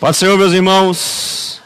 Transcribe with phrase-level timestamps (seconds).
[0.00, 1.60] Paz Senhor, meus irmãos.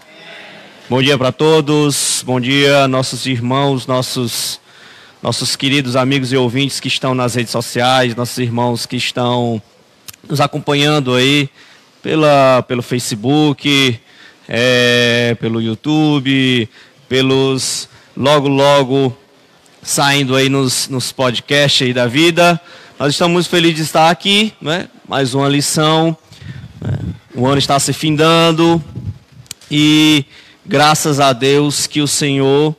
[0.90, 2.20] Bom dia para todos.
[2.26, 4.60] Bom dia, nossos irmãos, nossos
[5.22, 9.62] nossos queridos amigos e ouvintes que estão nas redes sociais, nossos irmãos que estão
[10.28, 11.48] nos acompanhando aí
[12.02, 14.00] pela, pelo Facebook,
[14.48, 16.68] é, pelo YouTube,
[17.08, 19.16] pelos logo logo
[19.80, 22.60] saindo aí nos, nos podcasts aí da vida.
[22.98, 24.88] Nós estamos felizes de estar aqui, né?
[25.08, 26.16] mais uma lição.
[26.80, 26.98] Né?
[27.34, 28.82] O ano está se findando
[29.70, 30.24] e
[30.64, 32.76] graças a Deus que o Senhor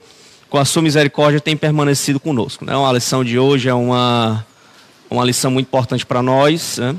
[0.55, 2.63] com a sua misericórdia, tem permanecido conosco.
[2.63, 2.73] Né?
[2.73, 4.45] A lição de hoje é uma,
[5.09, 6.77] uma lição muito importante para nós.
[6.77, 6.95] Né?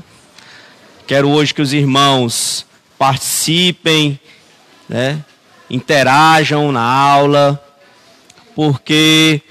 [1.07, 2.67] Quero hoje que os irmãos
[2.99, 4.19] participem,
[4.87, 5.23] né?
[5.71, 7.59] interajam na aula,
[8.55, 9.41] porque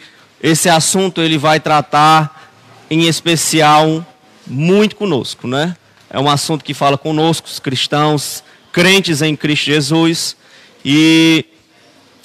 [0.40, 2.52] esse assunto ele vai tratar
[2.88, 4.06] em especial
[4.46, 5.76] muito conosco, né?
[6.08, 10.36] É um assunto que fala conosco, os cristãos, crentes em Cristo Jesus,
[10.84, 11.44] e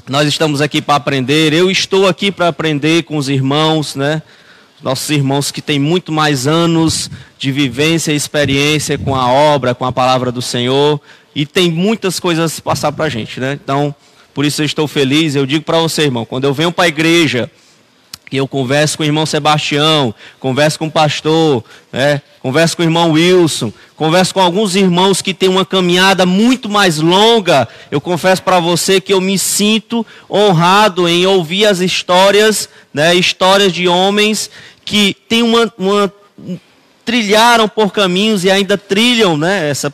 [0.07, 4.21] nós estamos aqui para aprender, eu estou aqui para aprender com os irmãos, né?
[4.83, 9.85] Nossos irmãos que têm muito mais anos de vivência e experiência com a obra, com
[9.85, 10.99] a palavra do Senhor,
[11.35, 13.59] e tem muitas coisas a passar para a gente, né?
[13.63, 13.95] Então,
[14.33, 15.35] por isso eu estou feliz.
[15.35, 17.49] Eu digo para você, irmão, quando eu venho para a igreja,
[18.31, 22.21] que eu converso com o irmão Sebastião, converso com o pastor, né?
[22.41, 26.97] converso com o irmão Wilson, converso com alguns irmãos que têm uma caminhada muito mais
[26.97, 27.67] longa.
[27.91, 33.13] Eu confesso para você que eu me sinto honrado em ouvir as histórias, né?
[33.13, 34.49] histórias de homens
[34.85, 36.11] que têm uma, uma
[37.03, 39.69] trilharam por caminhos e ainda trilham, né?
[39.69, 39.93] Essa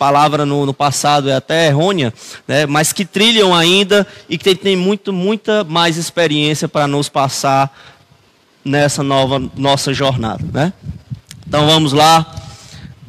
[0.00, 2.10] palavra no, no, passado é até errônea,
[2.48, 7.70] né, mas que trilham ainda e que tem muito, muita mais experiência para nos passar
[8.64, 10.42] nessa nova nossa jornada.
[10.50, 10.72] Né?
[11.46, 12.34] Então vamos lá,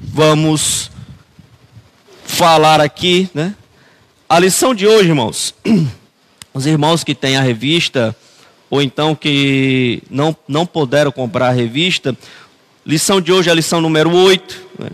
[0.01, 0.91] vamos
[2.25, 3.29] falar aqui.
[3.33, 3.55] Né?
[4.27, 5.55] A lição de hoje, irmãos,
[6.53, 8.13] os irmãos que têm a revista,
[8.69, 12.13] ou então que não, não puderam comprar a revista,
[12.85, 14.61] lição de hoje é a lição número 8.
[14.77, 14.89] Né?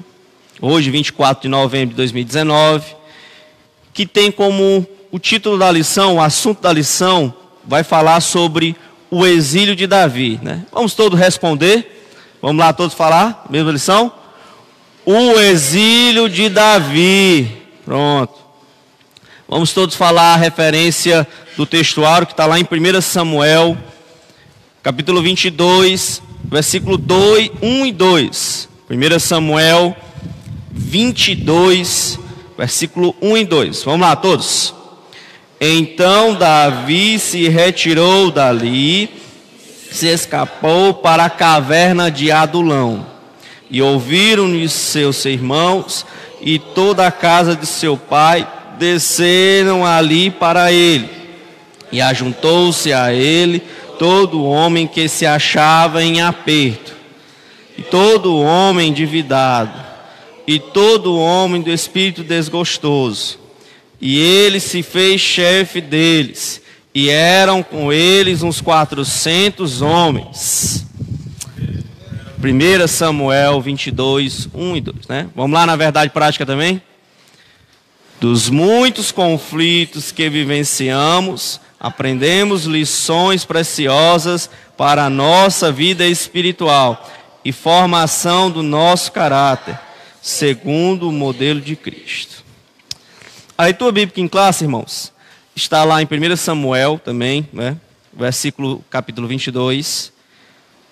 [0.61, 2.95] Hoje, 24 de novembro de 2019,
[3.93, 7.33] que tem como o título da lição, o assunto da lição,
[7.65, 8.75] vai falar sobre
[9.09, 10.39] o exílio de Davi.
[10.41, 10.65] Né?
[10.71, 11.93] Vamos todos responder?
[12.41, 13.45] Vamos lá todos falar?
[13.49, 14.11] Mesma lição?
[15.05, 17.49] O exílio de Davi.
[17.85, 18.35] Pronto.
[19.47, 21.25] Vamos todos falar a referência
[21.55, 23.77] do textuário que está lá em 1 Samuel,
[24.83, 28.69] capítulo 22, versículo 2, 1 e 2.
[28.89, 29.95] 1 Samuel
[30.77, 32.19] 22,
[32.57, 33.83] versículo 1 e 2.
[33.83, 34.73] Vamos lá, todos.
[35.59, 39.09] Então Davi se retirou dali,
[39.91, 43.05] se escapou para a caverna de Adulão.
[43.69, 46.05] E ouviram-lhe seus irmãos
[46.39, 51.09] e toda a casa de seu pai desceram ali para ele.
[51.91, 53.61] E ajuntou-se a ele
[53.97, 56.93] todo homem que se achava em aperto,
[57.75, 59.86] e todo homem endividado
[60.47, 63.37] e todo homem do espírito desgostoso.
[63.99, 66.61] E ele se fez chefe deles,
[66.95, 70.85] e eram com eles uns quatrocentos homens.
[72.39, 75.07] 1 Samuel 22, 1 e 2.
[75.07, 75.27] Né?
[75.35, 76.81] Vamos lá na verdade prática também?
[78.21, 87.07] Dos muitos conflitos que vivenciamos, aprendemos lições preciosas para a nossa vida espiritual
[87.43, 89.86] e formação do nosso caráter
[90.27, 92.43] segundo o modelo de Cristo.
[93.57, 95.13] A leitura bíblica em classe, irmãos,
[95.55, 97.77] está lá em 1 Samuel também, né?
[98.11, 100.11] versículo capítulo 22,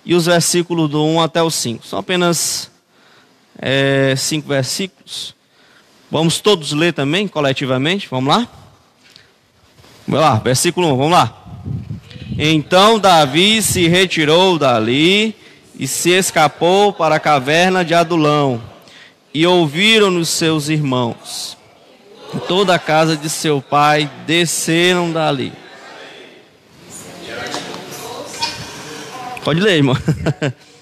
[0.06, 1.86] e os versículos do 1 até o 5.
[1.86, 2.70] São apenas
[3.58, 5.34] é, cinco versículos.
[6.10, 8.48] Vamos todos ler também, coletivamente, vamos lá?
[10.08, 11.42] Vamos lá, versículo 1, vamos lá.
[12.38, 15.36] Então Davi se retirou dali
[15.78, 18.75] e se escapou para a caverna de Adulão
[19.36, 21.58] e ouviram-nos seus irmãos.
[22.48, 25.52] Toda a casa de seu pai desceram dali.
[29.44, 29.94] Pode ler, irmão.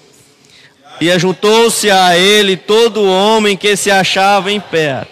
[1.01, 5.05] e ajuntou-se a ele todo homem que se achava em pé,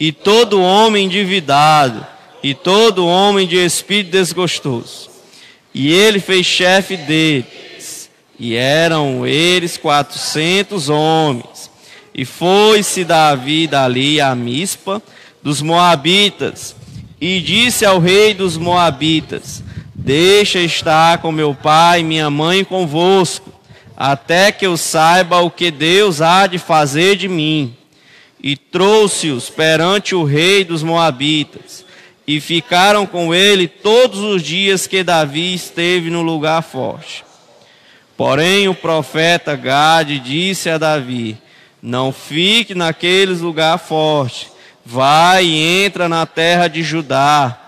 [0.00, 2.04] e todo homem endividado,
[2.42, 5.08] e todo homem de espírito desgostoso.
[5.72, 11.67] E ele fez chefe deles, e eram eles quatrocentos homens
[12.18, 15.00] e foi-se Davi dali a Mispa
[15.40, 16.74] dos Moabitas,
[17.20, 19.62] e disse ao rei dos Moabitas:
[19.94, 23.52] Deixa estar com meu pai e minha mãe convosco,
[23.96, 27.72] até que eu saiba o que Deus há de fazer de mim.
[28.42, 31.84] e trouxe-os perante o rei dos Moabitas.
[32.26, 37.24] E ficaram com ele todos os dias que Davi esteve no lugar forte.
[38.16, 41.38] Porém, o profeta Gade disse a Davi:
[41.88, 44.52] Não fique naqueles lugar forte,
[44.84, 47.58] vai e entra na terra de Judá.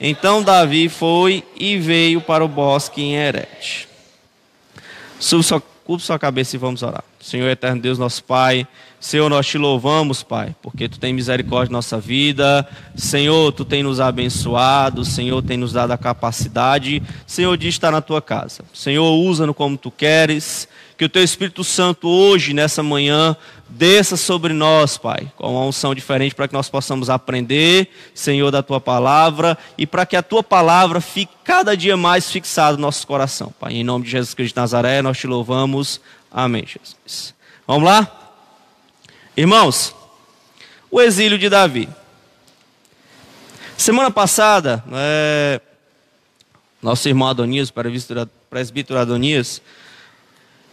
[0.00, 3.86] Então Davi foi e veio para o bosque em Herete.
[5.20, 5.62] Suba sua,
[5.98, 7.04] sua cabeça e vamos orar.
[7.20, 8.66] Senhor eterno Deus, nosso Pai.
[8.98, 12.66] Senhor, nós te louvamos, Pai, porque tu tem misericórdia da nossa vida.
[12.94, 15.04] Senhor, tu tem nos abençoado.
[15.04, 17.02] Senhor, tem nos dado a capacidade.
[17.26, 18.64] Senhor, de estar na tua casa.
[18.72, 20.66] Senhor, usa-no como tu queres.
[20.96, 23.36] Que o teu Espírito Santo hoje, nessa manhã,
[23.68, 28.62] desça sobre nós, Pai, com uma unção diferente para que nós possamos aprender, Senhor, da
[28.62, 33.06] tua palavra e para que a tua palavra fique cada dia mais fixada no nosso
[33.06, 33.74] coração, Pai.
[33.74, 36.00] Em nome de Jesus Cristo de Nazaré, nós te louvamos.
[36.30, 37.34] Amém, Jesus.
[37.66, 38.34] Vamos lá?
[39.36, 39.94] Irmãos,
[40.90, 41.88] o exílio de Davi.
[43.76, 45.60] Semana passada, é,
[46.80, 49.60] nosso irmão Adonias, presbítero Adonias,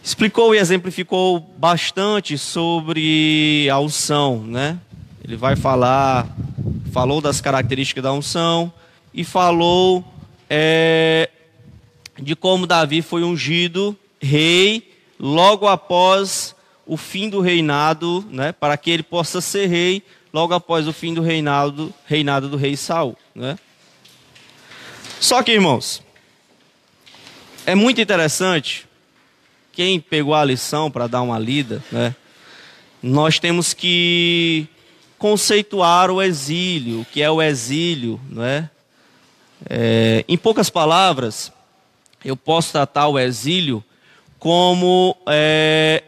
[0.04, 4.78] explicou e exemplificou bastante sobre a unção, né?
[5.24, 6.28] Ele vai falar,
[6.92, 8.70] falou das características da unção
[9.14, 10.04] e falou
[10.50, 11.30] é,
[12.20, 16.54] de como Davi foi ungido rei logo após
[16.84, 21.14] o fim do reinado, né, para que ele possa ser rei logo após o fim
[21.14, 23.58] do reinado, reinado do rei Saul, né?
[25.18, 26.02] Só que, irmãos,
[27.64, 28.86] é muito interessante
[29.74, 32.14] quem pegou a lição para dar uma lida, né?
[33.02, 34.66] Nós temos que
[35.18, 38.70] conceituar o exílio, o que é o exílio, né?
[39.68, 41.52] É, em poucas palavras,
[42.24, 43.82] eu posso tratar o exílio
[44.38, 46.02] como é,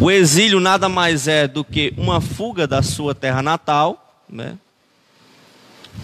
[0.00, 4.56] o exílio nada mais é do que uma fuga da sua terra natal, né?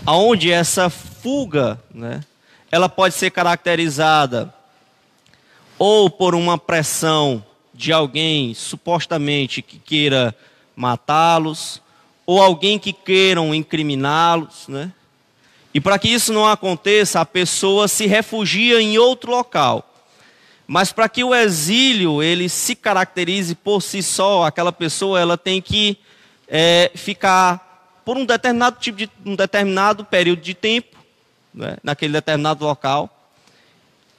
[0.06, 2.22] Aonde essa fuga, né,
[2.70, 4.53] ela pode ser caracterizada
[5.78, 10.34] ou por uma pressão de alguém supostamente que queira
[10.76, 11.82] matá-los,
[12.26, 14.92] ou alguém que queiram incriminá-los, né?
[15.72, 19.90] E para que isso não aconteça, a pessoa se refugia em outro local.
[20.66, 25.60] Mas para que o exílio ele se caracterize por si só, aquela pessoa ela tem
[25.60, 25.98] que
[26.48, 30.96] é, ficar por um determinado tipo de um determinado período de tempo,
[31.52, 33.13] né, naquele determinado local,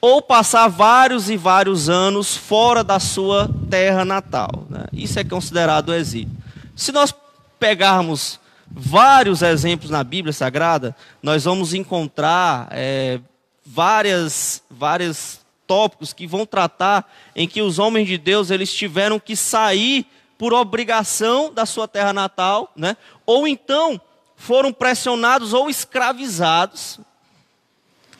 [0.00, 4.66] ou passar vários e vários anos fora da sua terra natal.
[4.68, 4.84] Né?
[4.92, 6.30] Isso é considerado exílio.
[6.74, 7.14] Se nós
[7.58, 8.38] pegarmos
[8.70, 13.20] vários exemplos na Bíblia Sagrada, nós vamos encontrar é,
[13.64, 19.34] várias várias tópicos que vão tratar em que os homens de Deus eles tiveram que
[19.34, 20.06] sair
[20.38, 22.96] por obrigação da sua terra natal, né?
[23.24, 24.00] Ou então
[24.36, 27.00] foram pressionados ou escravizados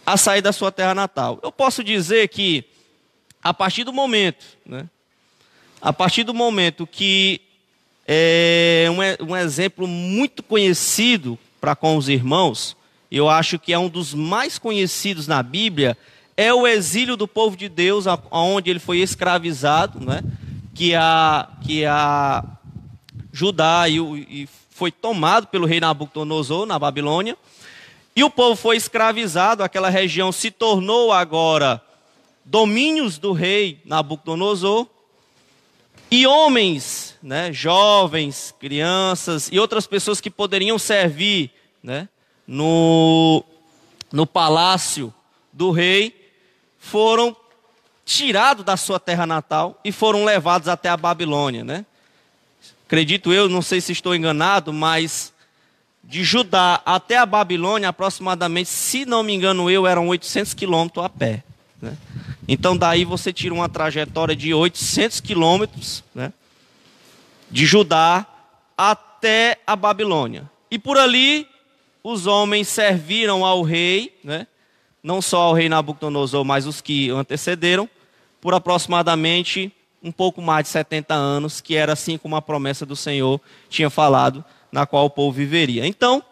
[0.07, 1.41] a sair da sua terra natal.
[1.43, 2.65] Eu posso dizer que
[3.43, 4.89] a partir do momento, né?
[5.83, 7.41] A partir do momento que
[8.07, 8.87] é
[9.21, 12.77] um, um exemplo muito conhecido para com os irmãos,
[13.11, 15.99] eu acho que é um dos mais conhecidos na Bíblia,
[16.37, 20.23] é o exílio do povo de Deus, onde ele foi escravizado, né?
[20.75, 22.45] que, a, que a
[23.33, 27.37] Judá e, e foi tomado pelo rei Nabucodonosor na Babilônia.
[28.17, 31.83] E o povo foi escravizado, aquela região se tornou agora
[32.43, 34.87] domínios do rei Nabucodonosor.
[36.11, 41.51] E homens, né, jovens, crianças e outras pessoas que poderiam servir
[41.83, 42.09] né,
[42.47, 43.45] no,
[44.11, 45.13] no palácio
[45.53, 46.33] do rei,
[46.79, 47.37] foram
[48.05, 51.85] tirados da sua terra natal e foram levados até a Babilônia, né?
[52.87, 55.35] Acredito eu, não sei se estou enganado, mas
[56.09, 61.09] de Judá até a Babilônia, aproximadamente, se não me engano eu, eram 800 quilômetros a
[61.09, 61.43] pé.
[61.83, 61.97] Né?
[62.47, 66.33] Então daí você tira uma trajetória de 800 quilômetros, né?
[67.51, 68.25] De Judá
[68.77, 70.49] até a Babilônia.
[70.71, 71.47] E por ali
[72.03, 74.47] os homens serviram ao rei, né?
[75.03, 77.89] não só ao rei Nabucodonosor, mas os que antecederam,
[78.41, 79.73] por aproximadamente
[80.03, 83.91] um pouco mais de 70 anos, que era assim como a promessa do Senhor tinha
[83.91, 85.87] falado, na qual o povo viveria.
[85.87, 86.23] Então,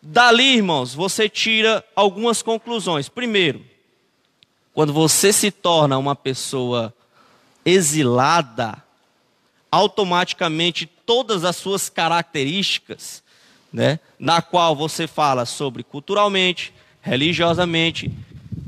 [0.00, 3.08] dali, irmãos, você tira algumas conclusões.
[3.08, 3.64] Primeiro,
[4.72, 6.94] quando você se torna uma pessoa
[7.64, 8.82] exilada,
[9.70, 13.22] automaticamente todas as suas características,
[13.72, 18.10] né, na qual você fala sobre culturalmente, religiosamente,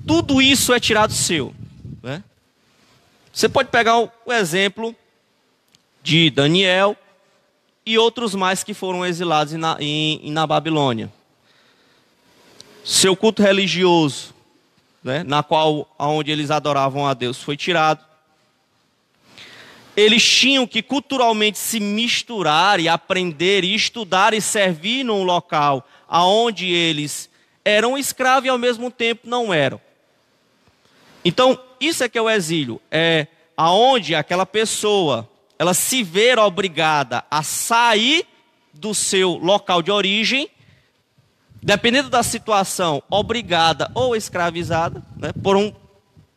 [0.06, 1.54] tudo isso é tirado seu.
[2.02, 2.22] Né?
[3.32, 4.94] Você pode pegar o exemplo
[6.02, 6.96] de Daniel,
[7.88, 11.11] e outros mais que foram exilados na, em, na Babilônia.
[12.85, 14.35] Seu culto religioso,
[15.02, 18.04] né, na qual onde eles adoravam a Deus, foi tirado.
[19.97, 26.66] Eles tinham que culturalmente se misturar e aprender e estudar e servir num local aonde
[26.66, 27.30] eles
[27.64, 29.80] eram escravos e ao mesmo tempo não eram.
[31.25, 35.26] Então, isso é que é o exílio, é aonde aquela pessoa
[35.58, 38.24] ela se ver obrigada a sair
[38.72, 40.48] do seu local de origem,
[41.60, 45.74] dependendo da situação, obrigada ou escravizada, né, por um,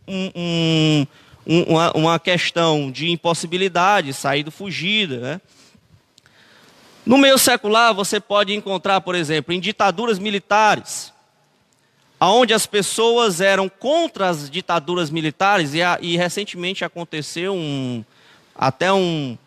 [0.07, 1.07] um,
[1.45, 5.19] um, uma, uma, questão de impossibilidade, saído fugida.
[5.19, 5.41] Né.
[7.05, 11.13] No meio secular, você pode encontrar, por exemplo, em ditaduras militares,
[12.19, 18.03] onde as pessoas eram contra as ditaduras militares, e, e recentemente aconteceu um,
[18.55, 19.37] até um,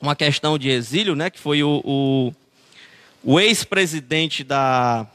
[0.00, 2.32] uma questão de exílio, né, que foi o, o,
[3.22, 5.06] o ex-presidente da,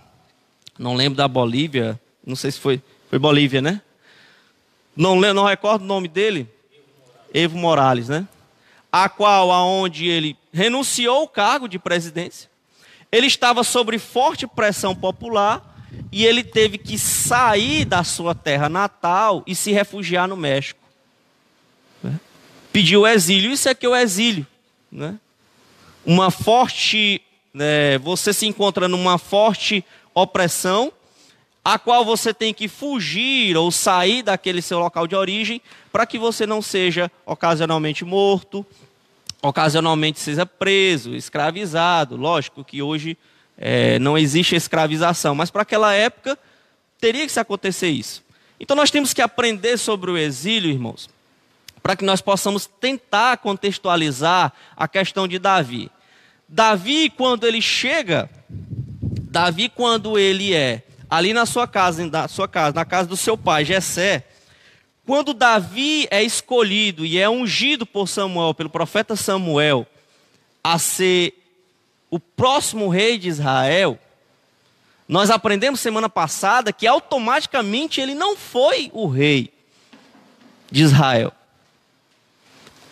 [0.77, 3.81] não lembro da Bolívia, não sei se foi, foi Bolívia, né?
[4.95, 6.47] Não, não recordo o nome dele,
[7.33, 8.27] Evo Morales, né?
[8.91, 12.49] A qual, aonde ele renunciou o cargo de presidência,
[13.11, 15.73] ele estava sob forte pressão popular
[16.11, 20.82] e ele teve que sair da sua terra natal e se refugiar no México
[22.73, 23.51] pediu o exílio.
[23.51, 24.45] Isso é que é o exílio.
[24.91, 25.15] Né?
[26.05, 27.21] Uma forte.
[27.53, 30.91] Né, você se encontra numa forte opressão,
[31.63, 35.61] a qual você tem que fugir ou sair daquele seu local de origem,
[35.91, 38.65] para que você não seja ocasionalmente morto,
[39.39, 42.17] ocasionalmente seja preso, escravizado.
[42.17, 43.15] Lógico que hoje
[43.55, 46.37] é, não existe escravização, mas para aquela época
[46.99, 48.23] teria que se acontecer isso.
[48.59, 51.07] Então nós temos que aprender sobre o exílio, irmãos,
[51.83, 55.91] para que nós possamos tentar contextualizar a questão de Davi.
[56.47, 62.73] Davi, quando ele chega, Davi, quando ele é ali na sua casa, na sua casa,
[62.73, 64.25] na casa do seu pai, Jessé,
[65.05, 69.85] quando Davi é escolhido e é ungido por Samuel, pelo profeta Samuel,
[70.63, 71.33] a ser
[72.09, 73.99] o próximo rei de Israel,
[75.05, 79.53] nós aprendemos semana passada que automaticamente ele não foi o rei
[80.71, 81.33] de Israel.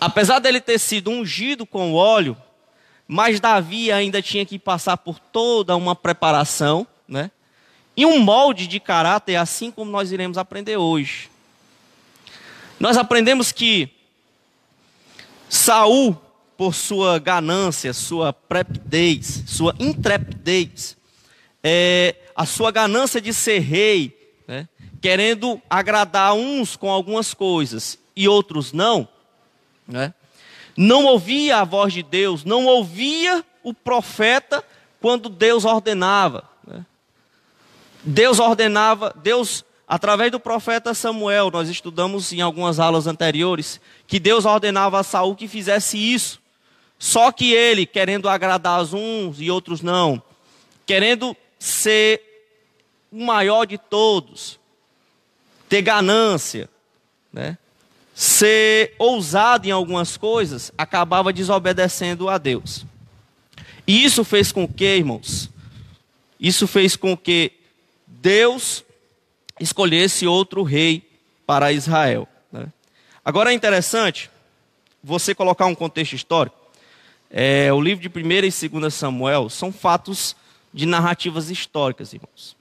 [0.02, 2.36] Apesar dele ter sido ungido com óleo,
[3.08, 7.30] mas Davi ainda tinha que passar por toda uma preparação, né?
[7.96, 11.30] E um molde de caráter, assim como nós iremos aprender hoje.
[12.80, 13.90] Nós aprendemos que
[15.48, 16.18] Saul,
[16.58, 20.98] por sua ganância, sua prepidez, sua intrepidez,
[21.64, 24.18] é, a sua ganância de ser rei,
[24.48, 24.68] né?
[25.00, 29.08] querendo agradar uns com algumas coisas e outros não,
[29.92, 30.14] né?
[30.76, 34.64] Não ouvia a voz de Deus, não ouvia o profeta
[35.02, 36.46] quando Deus ordenava.
[36.66, 36.86] Né?
[38.04, 44.46] Deus ordenava, Deus, através do profeta Samuel, nós estudamos em algumas aulas anteriores, que Deus
[44.46, 46.40] ordenava a Saul que fizesse isso.
[46.98, 50.22] Só que ele, querendo agradar uns e outros não,
[50.86, 52.22] querendo ser
[53.12, 54.60] o maior de todos,
[55.68, 56.70] ter ganância,
[57.34, 57.58] né?
[58.22, 62.86] Ser ousado em algumas coisas, acabava desobedecendo a Deus.
[63.88, 65.50] E isso fez com que, irmãos,
[66.40, 67.52] isso fez com que
[68.06, 68.84] Deus
[69.60, 71.02] escolhesse outro rei
[71.48, 72.28] para Israel.
[72.52, 72.68] Né?
[73.26, 74.30] Agora é interessante
[75.04, 76.56] você colocar um contexto histórico.
[77.28, 80.36] É, o livro de 1 e 2 Samuel são fatos
[80.72, 82.56] de narrativas históricas, irmãos.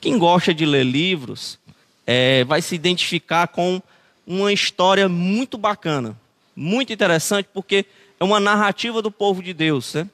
[0.00, 1.58] Quem gosta de ler livros
[2.06, 3.82] é, vai se identificar com
[4.26, 6.18] uma história muito bacana,
[6.54, 7.84] muito interessante, porque
[8.18, 9.94] é uma narrativa do povo de Deus.
[9.94, 10.08] Né?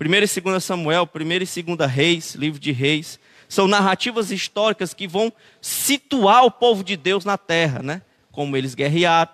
[0.00, 5.08] 1 e 2 Samuel, 1 e 2 Reis, livro de Reis, são narrativas históricas que
[5.08, 8.02] vão situar o povo de Deus na terra, né?
[8.30, 9.32] como eles guerrearam,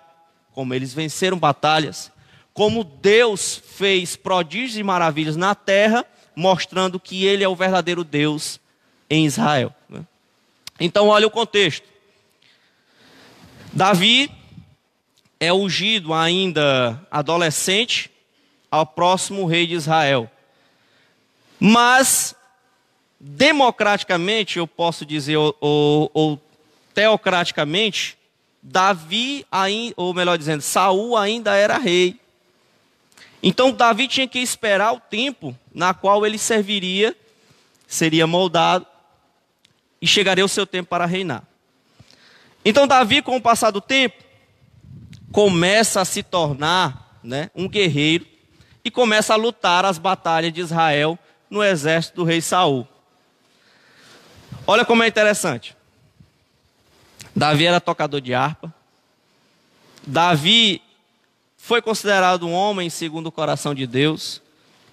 [0.51, 2.11] como eles venceram batalhas,
[2.53, 6.03] como Deus fez prodígios e maravilhas na terra,
[6.35, 8.59] mostrando que Ele é o verdadeiro Deus
[9.07, 9.73] em Israel.
[9.87, 10.03] Né?
[10.79, 11.87] Então, olha o contexto.
[13.73, 14.31] Davi
[15.39, 18.09] é ungido ainda adolescente
[18.71, 20.29] ao próximo rei de Israel.
[21.59, 22.35] Mas,
[23.19, 26.41] democraticamente, eu posso dizer, ou, ou, ou
[26.93, 28.17] teocraticamente,
[28.61, 29.45] Davi,
[29.95, 32.19] ou melhor dizendo, Saul ainda era rei.
[33.41, 37.15] Então Davi tinha que esperar o tempo na qual ele serviria,
[37.87, 38.85] seria moldado
[40.01, 41.43] e chegaria o seu tempo para reinar.
[42.69, 44.21] Então, Davi, com o passar do tempo,
[45.31, 48.27] começa a se tornar né, um guerreiro
[48.83, 51.17] e começa a lutar as batalhas de Israel
[51.49, 52.85] no exército do rei Saul.
[54.67, 55.77] Olha como é interessante.
[57.33, 58.73] Davi era tocador de harpa.
[60.05, 60.81] Davi
[61.55, 64.41] foi considerado um homem segundo o coração de Deus,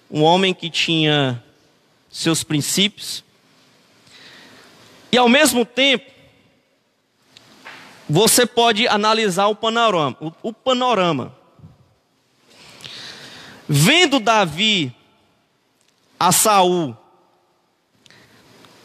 [0.09, 1.43] um homem que tinha
[2.09, 3.21] seus princípios.
[5.11, 6.14] E ao mesmo tempo,
[8.09, 10.15] você pode analisar o panorama.
[10.19, 11.35] O, o panorama.
[13.67, 14.95] Vendo Davi
[16.19, 16.95] a Saul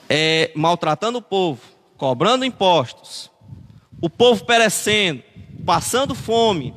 [0.09, 1.61] é, maltratando o povo,
[1.97, 3.31] cobrando impostos,
[4.01, 5.23] o povo perecendo,
[5.65, 6.75] passando fome,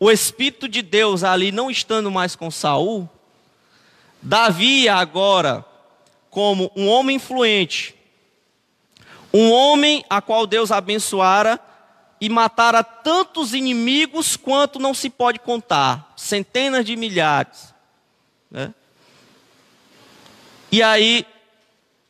[0.00, 3.08] o Espírito de Deus ali não estando mais com Saul,
[4.22, 5.64] Davi agora,
[6.30, 7.94] como um homem influente,
[9.34, 11.60] um homem a qual Deus abençoara
[12.22, 17.74] e matara tantos inimigos quanto não se pode contar, centenas de milhares.
[18.48, 18.72] Né?
[20.70, 21.26] E aí,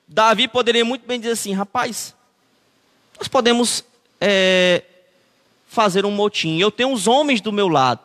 [0.07, 2.14] Davi poderia muito bem dizer assim: rapaz,
[3.19, 3.87] nós podemos
[4.21, 4.83] é,
[5.66, 8.00] fazer um motim, eu tenho os homens do meu lado.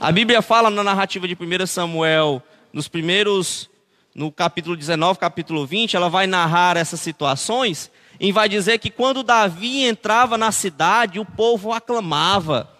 [0.00, 3.70] A Bíblia fala na narrativa de 1 Samuel, nos primeiros,
[4.12, 7.92] no capítulo 19, capítulo 20, ela vai narrar essas situações
[8.24, 12.70] e vai dizer que quando Davi entrava na cidade, o povo aclamava.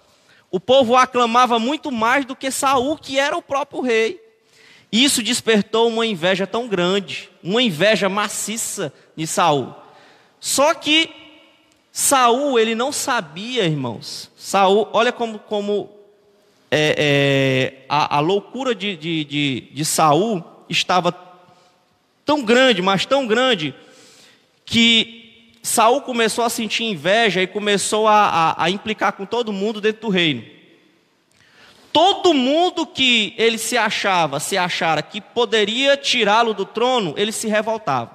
[0.50, 4.18] O povo aclamava muito mais do que Saul, que era o próprio rei.
[4.90, 9.74] Isso despertou uma inveja tão grande, uma inveja maciça de Saul.
[10.40, 11.10] Só que
[11.92, 14.30] Saul, ele não sabia, irmãos.
[14.38, 15.90] Saul, olha como, como
[16.70, 21.14] é, é, a, a, loucura de, de, de, de Saul estava
[22.24, 23.74] tão grande, mas tão grande,
[24.64, 25.23] que
[25.64, 30.02] Saul começou a sentir inveja e começou a, a, a implicar com todo mundo dentro
[30.02, 30.54] do reino
[31.94, 37.46] todo mundo que ele se achava, se achara que poderia tirá-lo do trono, ele se
[37.46, 38.10] revoltava.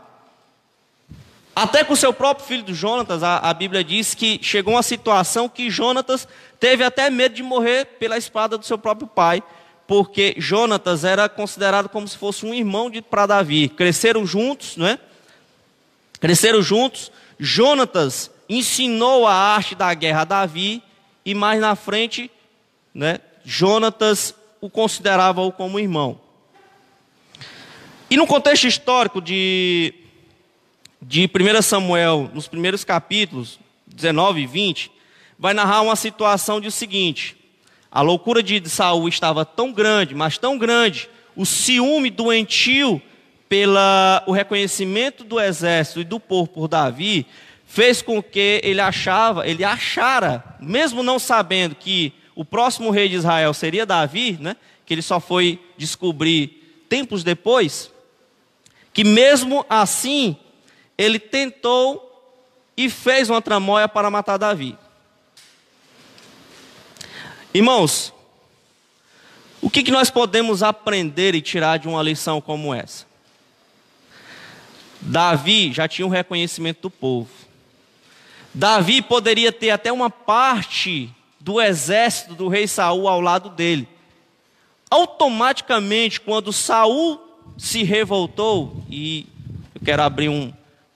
[1.55, 4.83] Até com o seu próprio filho do Jonatas, a, a, Bíblia diz que chegou uma
[4.83, 6.27] situação que Jonatas
[6.59, 9.41] teve até medo de morrer pela espada do seu próprio pai,
[9.87, 13.69] porque Jonatas era considerado como se fosse um irmão para Davi.
[13.69, 14.99] Cresceram juntos, não é?
[16.19, 17.09] Cresceram juntos.
[17.39, 20.83] Jonatas ensinou a arte da guerra a Davi
[21.23, 22.29] e mais na frente,
[22.93, 26.19] né, Jonatas o considerava como irmão.
[28.09, 29.93] E no contexto histórico de,
[31.01, 34.91] de 1 Samuel, nos primeiros capítulos, 19 e 20,
[35.37, 37.37] vai narrar uma situação de o seguinte:
[37.89, 43.01] a loucura de Saul estava tão grande, mas tão grande, o ciúme doentio
[43.49, 43.79] pelo
[44.27, 47.25] o reconhecimento do exército e do povo por Davi,
[47.65, 53.15] fez com que ele achava, ele achara, mesmo não sabendo que o próximo rei de
[53.15, 54.55] Israel seria Davi, né?
[54.85, 57.91] que ele só foi descobrir tempos depois,
[58.93, 60.37] que mesmo assim
[60.97, 62.05] ele tentou
[62.77, 64.77] e fez uma tramóia para matar Davi.
[67.53, 68.13] Irmãos,
[69.61, 73.08] o que, que nós podemos aprender e tirar de uma lição como essa?
[75.01, 77.29] Davi já tinha um reconhecimento do povo.
[78.53, 83.87] Davi poderia ter até uma parte do exército do rei Saul ao lado dele.
[84.89, 87.19] Automaticamente, quando Saul
[87.57, 89.27] se revoltou, e
[89.75, 90.51] eu quero abrir um,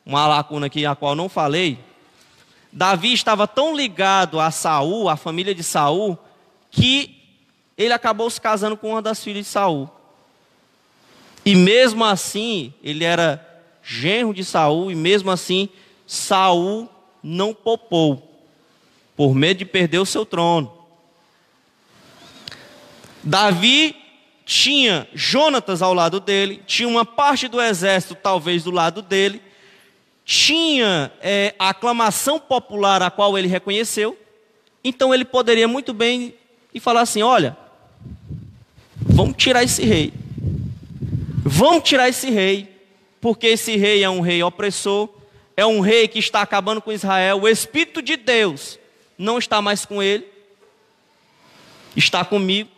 [0.06, 1.78] uma lacuna aqui a qual não falei,
[2.72, 6.18] Davi estava tão ligado a Saul, a família de Saul,
[6.72, 7.22] que
[7.78, 9.90] ele acabou se casando com uma das filhas de Saul.
[11.46, 13.53] E mesmo assim, ele era
[13.84, 15.70] genro de Saul, e mesmo assim,
[16.08, 16.90] Saul
[17.22, 18.32] não popou
[19.16, 20.72] por medo de perder o seu trono.
[23.24, 23.96] Davi
[24.46, 29.42] tinha Jonatas ao lado dele, tinha uma parte do exército talvez do lado dele,
[30.26, 34.18] tinha é, a aclamação popular a qual ele reconheceu,
[34.84, 36.34] então ele poderia muito bem
[36.74, 37.56] e falar assim: olha,
[38.96, 40.14] vamos tirar esse rei,
[41.44, 42.73] vamos tirar esse rei,
[43.24, 45.08] porque esse rei é um rei opressor,
[45.56, 48.78] é um rei que está acabando com Israel, o Espírito de Deus
[49.18, 50.28] não está mais com ele,
[51.96, 52.70] está comigo.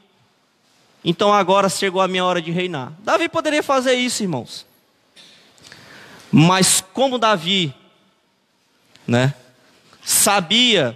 [1.04, 2.94] Então agora chegou a minha hora de reinar.
[3.00, 4.68] Davi poderia fazer isso, irmãos.
[6.32, 7.74] Mas como Davi,
[9.08, 9.34] né,
[10.04, 10.96] sabia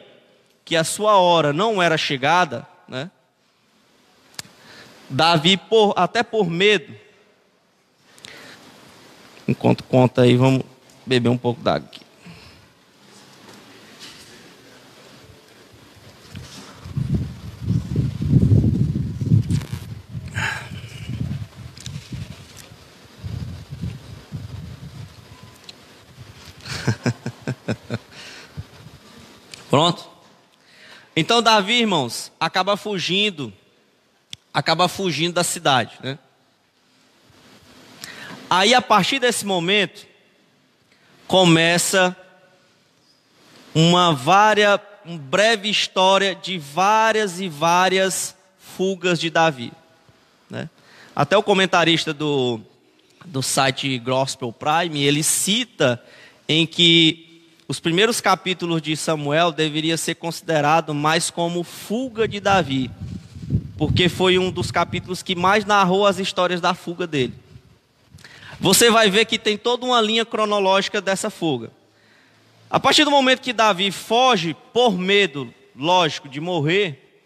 [0.64, 3.10] que a sua hora não era chegada, né?
[5.10, 7.09] Davi, por, até por medo,
[9.50, 10.64] Enquanto conta aí, vamos
[11.08, 12.02] beber um pouco d'água aqui.
[29.68, 30.08] Pronto?
[31.16, 33.52] Então Davi, irmãos, acaba fugindo,
[34.54, 36.20] acaba fugindo da cidade, né?
[38.50, 40.08] Aí a partir desse momento
[41.28, 42.16] começa
[43.76, 44.10] uma
[45.06, 49.72] uma breve história de várias e várias fugas de Davi,
[50.50, 50.70] né?
[51.16, 52.60] Até o comentarista do,
[53.26, 56.02] do site Gospel Prime, ele cita
[56.48, 62.90] em que os primeiros capítulos de Samuel deveria ser considerado mais como fuga de Davi,
[63.78, 67.34] porque foi um dos capítulos que mais narrou as histórias da fuga dele.
[68.60, 71.72] Você vai ver que tem toda uma linha cronológica dessa fuga.
[72.70, 77.24] A partir do momento que Davi foge por medo, lógico, de morrer,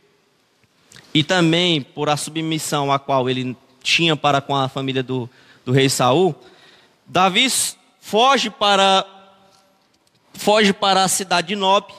[1.14, 5.30] e também por a submissão a qual ele tinha para com a família do,
[5.66, 6.36] do rei Saul,
[7.06, 7.48] Davi
[8.00, 9.06] foge para
[10.34, 11.94] foge para a cidade de Nob.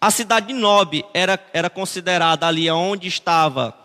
[0.00, 3.76] A cidade de Nob era, era considerada ali onde estava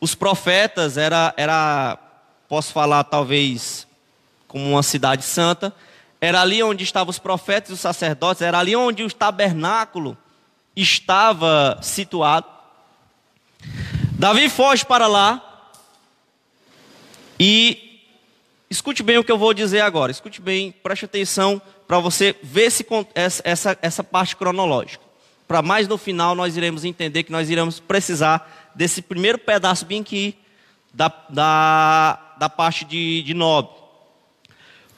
[0.00, 1.98] os profetas, era, era,
[2.54, 3.84] posso falar talvez
[4.46, 5.74] como uma cidade santa,
[6.20, 10.16] era ali onde estavam os profetas e os sacerdotes, era ali onde o tabernáculo
[10.76, 12.46] estava situado.
[14.12, 15.72] Davi foge para lá
[17.40, 18.00] e
[18.70, 22.66] escute bem o que eu vou dizer agora, escute bem, preste atenção para você ver
[22.66, 22.86] esse,
[23.42, 25.02] essa, essa parte cronológica.
[25.48, 30.02] Para mais no final nós iremos entender que nós iremos precisar desse primeiro pedaço bem
[30.02, 30.38] aqui
[30.94, 33.68] da, da, da parte de, de Nob.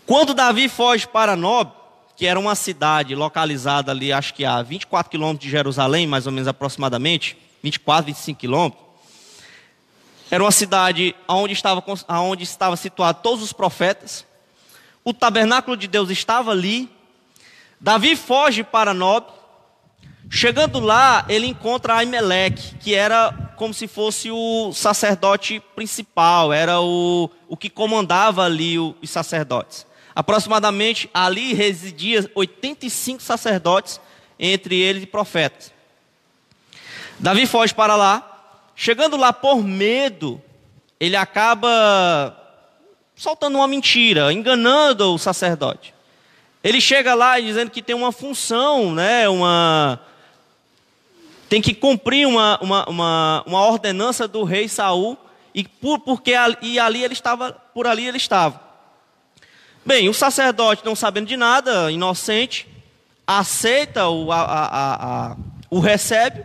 [0.07, 1.73] Quando Davi foge para Nob,
[2.17, 6.33] que era uma cidade localizada ali, acho que a 24 quilômetros de Jerusalém, mais ou
[6.33, 8.87] menos aproximadamente, 24, 25 quilômetros,
[10.31, 14.27] era uma cidade onde estava, onde estava situado todos os profetas,
[15.05, 16.91] o tabernáculo de Deus estava ali.
[17.81, 19.27] Davi foge para Nob.
[20.29, 27.31] Chegando lá, ele encontra Aimeleque, que era como se fosse o sacerdote principal, era o,
[27.49, 29.87] o que comandava ali os sacerdotes.
[30.15, 34.01] Aproximadamente ali residia 85 sacerdotes,
[34.39, 35.73] entre eles e profetas.
[37.19, 38.33] Davi foge para lá.
[38.75, 40.43] Chegando lá por medo,
[41.01, 42.37] ele acaba
[43.15, 45.95] soltando uma mentira, enganando o sacerdote.
[46.63, 50.01] Ele chega lá dizendo que tem uma função, né, uma
[51.49, 55.17] tem que cumprir uma, uma, uma, uma ordenança do rei Saul
[55.55, 58.61] e por, porque e ali ele estava, por ali ele estava.
[59.85, 62.69] Bem, o sacerdote não sabendo de nada, inocente,
[63.27, 65.37] aceita o, a, a, a,
[65.71, 66.45] o recebe.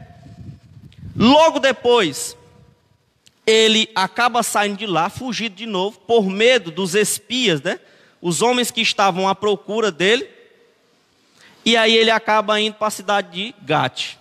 [1.16, 2.38] Logo depois,
[3.46, 7.80] ele acaba saindo de lá, fugido de novo, por medo dos espias, né?
[8.22, 10.30] Os homens que estavam à procura dele.
[11.66, 14.16] E aí ele acaba indo para a cidade de Gate,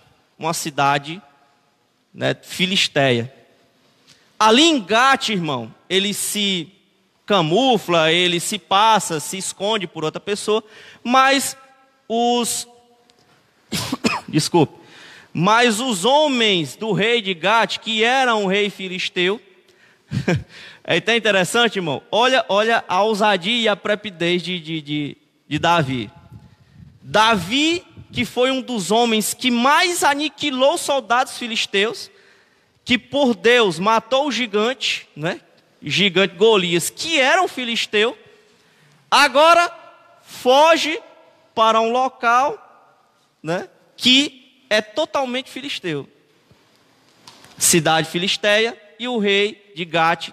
[0.45, 1.21] uma cidade
[2.13, 3.31] né, filisteia.
[4.39, 6.67] Ali em Gate, irmão, ele se
[7.25, 10.63] camufla, ele se passa, se esconde por outra pessoa,
[11.03, 11.55] mas
[12.09, 12.67] os
[14.27, 14.73] desculpe,
[15.31, 19.39] mas os homens do rei de Gate, que era um rei filisteu,
[20.83, 22.01] é até interessante, irmão.
[22.11, 26.11] Olha, olha a ousadia e a prepidez de, de, de, de Davi.
[27.01, 32.11] Davi, que foi um dos homens que mais aniquilou soldados filisteus,
[32.83, 35.39] que por Deus matou o gigante, né?
[35.81, 38.17] gigante Golias, que era um filisteu,
[39.09, 39.71] agora
[40.21, 40.99] foge
[41.55, 42.67] para um local
[43.41, 43.69] né?
[43.95, 46.07] que é totalmente filisteu.
[47.57, 50.29] Cidade filisteia e o rei de Gate,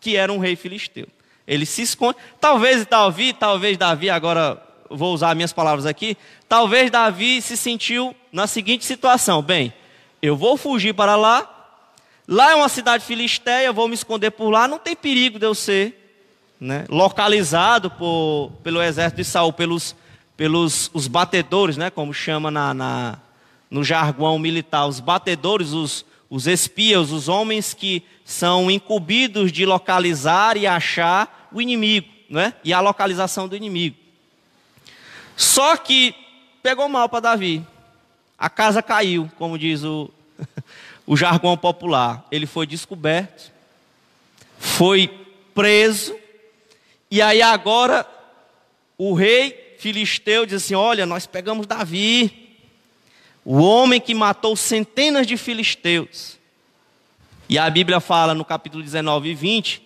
[0.00, 1.06] que era um rei filisteu.
[1.46, 2.18] Ele se esconde.
[2.40, 4.63] Talvez Davi, talvez Davi, agora
[4.94, 6.16] vou usar minhas palavras aqui,
[6.48, 9.72] talvez Davi se sentiu na seguinte situação: bem,
[10.22, 11.48] eu vou fugir para lá,
[12.26, 15.54] lá é uma cidade filisteia, vou me esconder por lá, não tem perigo de eu
[15.54, 16.00] ser
[16.60, 19.94] né, localizado por, pelo exército de Saul, pelos,
[20.36, 23.18] pelos os batedores, né, como chama na, na,
[23.70, 30.56] no jargão militar, os batedores, os, os espias, os homens que são incumbidos de localizar
[30.56, 32.54] e achar o inimigo, né?
[32.64, 33.96] e a localização do inimigo.
[35.36, 36.14] Só que
[36.62, 37.64] pegou mal para Davi.
[38.38, 40.10] A casa caiu, como diz o,
[41.06, 42.26] o jargão popular.
[42.30, 43.52] Ele foi descoberto,
[44.58, 45.08] foi
[45.54, 46.16] preso,
[47.10, 48.04] e aí agora
[48.98, 52.56] o rei filisteu diz assim: Olha, nós pegamos Davi,
[53.44, 56.38] o homem que matou centenas de filisteus.
[57.48, 59.82] E a Bíblia fala no capítulo 19 e 20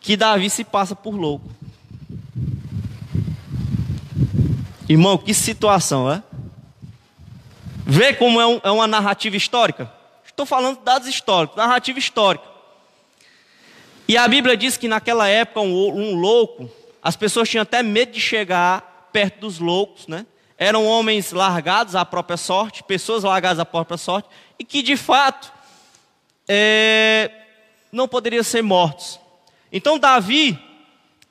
[0.00, 1.50] que Davi se passa por louco.
[4.88, 6.22] Irmão, que situação, é?
[7.84, 9.92] Vê como é, um, é uma narrativa histórica?
[10.24, 12.44] Estou falando de dados históricos, narrativa histórica.
[14.06, 16.70] E a Bíblia diz que naquela época um, um louco,
[17.02, 20.24] as pessoas tinham até medo de chegar perto dos loucos, né?
[20.56, 25.52] Eram homens largados à própria sorte, pessoas largadas à própria sorte, e que de fato
[26.48, 27.30] é,
[27.90, 29.18] não poderiam ser mortos.
[29.72, 30.56] Então Davi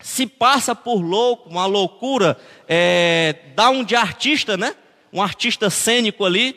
[0.06, 2.38] se passa por louco, uma loucura,
[2.68, 4.76] é, dá um de artista, né?
[5.12, 6.56] Um artista cênico ali,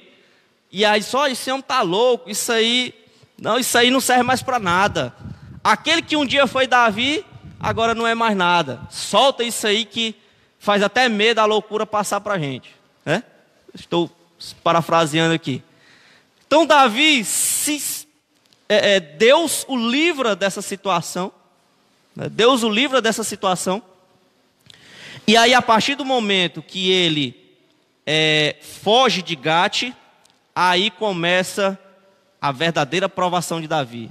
[0.70, 2.92] e aí só esse homem tá louco, isso aí,
[3.40, 5.14] não, isso aí não serve mais para nada.
[5.64, 7.24] Aquele que um dia foi Davi,
[7.58, 8.82] agora não é mais nada.
[8.90, 10.14] Solta isso aí que
[10.58, 12.70] faz até medo a loucura passar para a gente.
[13.02, 13.24] Né?
[13.74, 14.10] Estou
[14.62, 15.62] parafraseando aqui.
[16.46, 18.06] Então Davi, se,
[18.68, 21.32] é, é, Deus o livra dessa situação.
[22.18, 22.28] Né?
[22.28, 23.80] Deus o livra dessa situação.
[25.24, 27.36] E aí, a partir do momento que ele
[28.04, 29.92] é, foge de Gate,
[30.54, 31.78] aí começa
[32.40, 34.10] a verdadeira provação de Davi,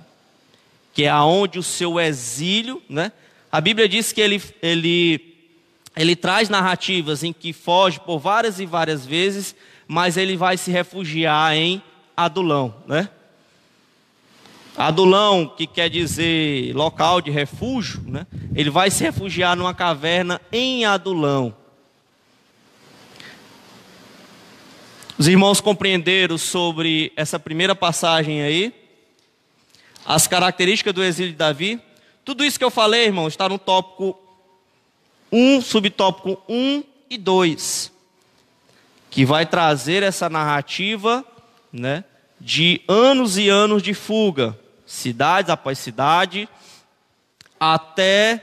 [0.93, 3.11] que é aonde o seu exílio, né?
[3.51, 5.35] A Bíblia diz que ele, ele,
[5.95, 9.53] ele traz narrativas em que foge por várias e várias vezes,
[9.85, 11.81] mas ele vai se refugiar em
[12.15, 13.09] Adulão, né?
[14.77, 18.27] Adulão, que quer dizer local de refúgio, né?
[18.53, 21.55] Ele vai se refugiar numa caverna em Adulão.
[25.17, 28.71] Os irmãos compreenderam sobre essa primeira passagem aí,
[30.05, 31.81] as características do exílio de Davi.
[32.23, 34.15] Tudo isso que eu falei, irmão, está no tópico
[35.31, 37.91] 1, subtópico 1 e 2,
[39.09, 41.25] que vai trazer essa narrativa,
[41.73, 42.03] né,
[42.39, 44.55] de anos e anos de fuga,
[44.87, 46.47] cidades após cidade,
[47.59, 48.41] até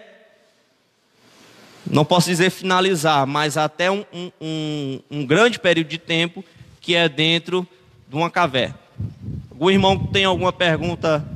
[1.87, 4.04] não posso dizer finalizar, mas até um,
[4.40, 6.44] um, um, grande período de tempo
[6.80, 7.66] que é dentro
[8.09, 8.78] de uma caverna.
[9.50, 11.26] Algum irmão tem alguma pergunta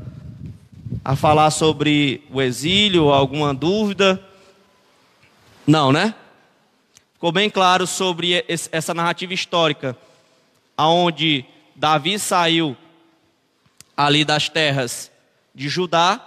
[1.04, 4.22] a falar sobre o exílio, alguma dúvida?
[5.66, 6.14] Não, né?
[7.14, 9.96] Ficou bem claro sobre essa narrativa histórica,
[10.76, 11.44] aonde
[11.74, 12.76] Davi saiu
[13.98, 15.10] ali das terras
[15.52, 16.24] de Judá,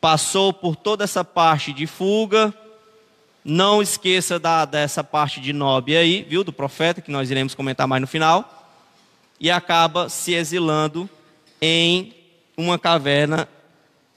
[0.00, 2.54] passou por toda essa parte de fuga,
[3.44, 7.86] não esqueça da, dessa parte de Nob aí, viu, do profeta, que nós iremos comentar
[7.86, 8.72] mais no final.
[9.38, 11.08] E acaba se exilando
[11.60, 12.14] em
[12.56, 13.46] uma caverna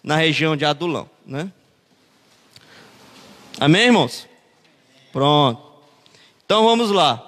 [0.01, 1.09] na região de Adulão.
[1.25, 1.51] Né?
[3.59, 4.25] Amém, irmãos?
[5.11, 5.61] Pronto.
[6.45, 7.21] Então vamos lá.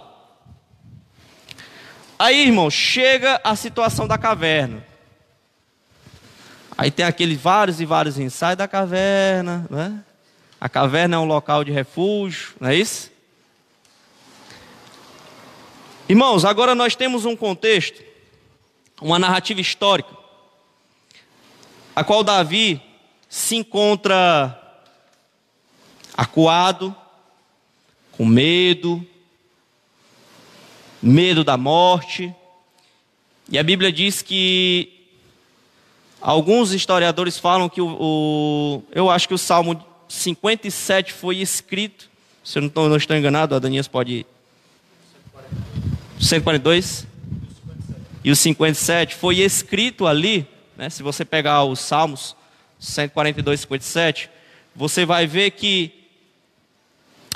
[2.17, 4.87] Aí, irmãos, chega a situação da caverna.
[6.79, 10.01] Aí tem aqueles vários e vários ensaios da caverna, né?
[10.61, 13.11] A caverna é um local de refúgio, não é isso?
[16.07, 18.01] Irmãos, agora nós temos um contexto,
[19.01, 20.15] uma narrativa histórica,
[21.93, 22.81] a qual Davi
[23.27, 24.57] se encontra
[26.15, 26.95] acuado,
[28.13, 29.05] com medo,
[31.01, 32.33] medo da morte.
[33.49, 34.98] E a Bíblia diz que
[36.21, 42.09] alguns historiadores falam que o, o eu acho que o Salmo 57 foi escrito,
[42.43, 44.25] se eu não estou, não estou enganado, a Danias pode.
[46.19, 47.07] 142
[48.23, 52.35] e o 57 foi escrito ali, né, se você pegar os Salmos
[52.79, 54.29] 142 e 57,
[54.75, 55.93] você vai ver que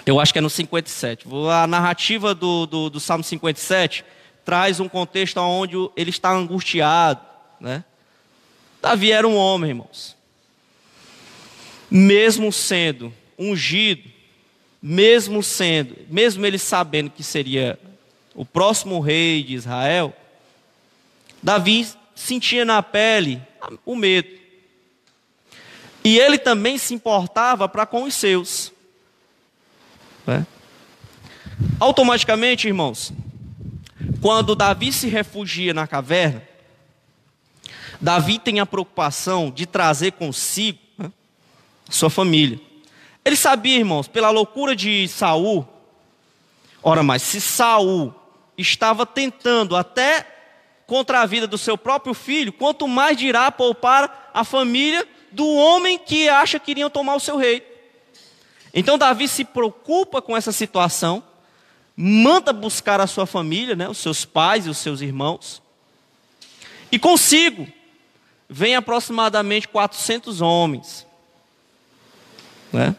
[0.06, 1.28] eu acho que é no 57.
[1.52, 4.04] A narrativa do, do, do Salmo 57
[4.44, 7.22] traz um contexto onde ele está angustiado.
[7.60, 7.84] Né?
[8.84, 10.14] Davi era um homem, irmãos
[11.94, 14.10] mesmo sendo ungido,
[14.82, 17.80] mesmo sendo, mesmo ele sabendo que seria
[18.34, 20.12] o próximo rei de Israel,
[21.42, 23.40] Davi sentia na pele
[23.86, 24.28] o medo.
[26.04, 28.74] E ele também se importava para com os seus.
[30.26, 30.48] Né?
[31.80, 33.14] Automaticamente, irmãos,
[34.20, 36.42] quando Davi se refugia na caverna,
[38.04, 40.78] Davi tem a preocupação de trazer consigo
[41.90, 42.60] sua família.
[43.24, 45.66] Ele sabia, irmãos, pela loucura de Saul.
[46.84, 48.14] Ora, mas se Saul
[48.58, 50.28] estava tentando até
[50.86, 55.98] contra a vida do seu próprio filho, quanto mais dirá poupar a família do homem
[55.98, 57.66] que acha que iriam tomar o seu rei.
[58.74, 61.24] Então Davi se preocupa com essa situação,
[61.96, 65.62] manda buscar a sua família, né, os seus pais e os seus irmãos,
[66.92, 67.66] e consigo
[68.54, 71.08] vem aproximadamente 400 homens.
[72.72, 72.96] Né?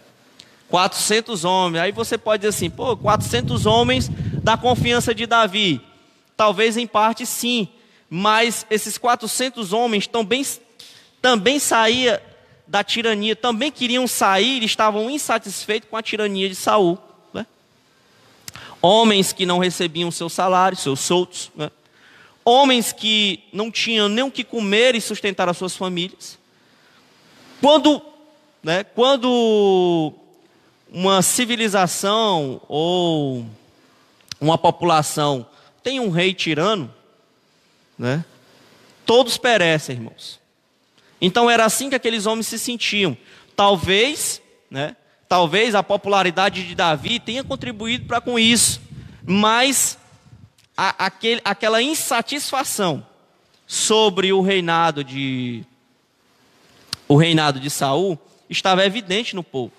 [0.68, 1.80] 400 homens.
[1.80, 4.10] Aí você pode dizer assim, pô, 400 homens
[4.42, 5.80] da confiança de Davi.
[6.36, 7.68] Talvez em parte sim,
[8.10, 10.44] mas esses 400 homens também,
[11.22, 12.20] também saía
[12.66, 16.98] da tirania, também queriam sair, estavam insatisfeitos com a tirania de Saul.
[17.32, 17.46] Né?
[18.82, 21.70] Homens que não recebiam seu salário, seus soltos, né?
[22.44, 26.38] Homens que não tinham nem o que comer e sustentar as suas famílias.
[27.60, 28.02] Quando,
[28.62, 30.12] né, quando
[30.92, 33.46] uma civilização ou
[34.40, 35.46] uma população
[35.82, 36.92] tem um rei tirano,
[37.98, 38.24] né?
[39.06, 40.40] Todos perecem, irmãos.
[41.20, 43.16] Então era assim que aqueles homens se sentiam.
[43.56, 44.96] Talvez, né?
[45.28, 48.80] Talvez a popularidade de Davi tenha contribuído para com isso,
[49.26, 49.98] mas
[50.76, 53.04] a, aquele, aquela insatisfação
[53.66, 55.64] sobre o reinado de
[57.06, 59.72] o reinado de Saul estava evidente no povo.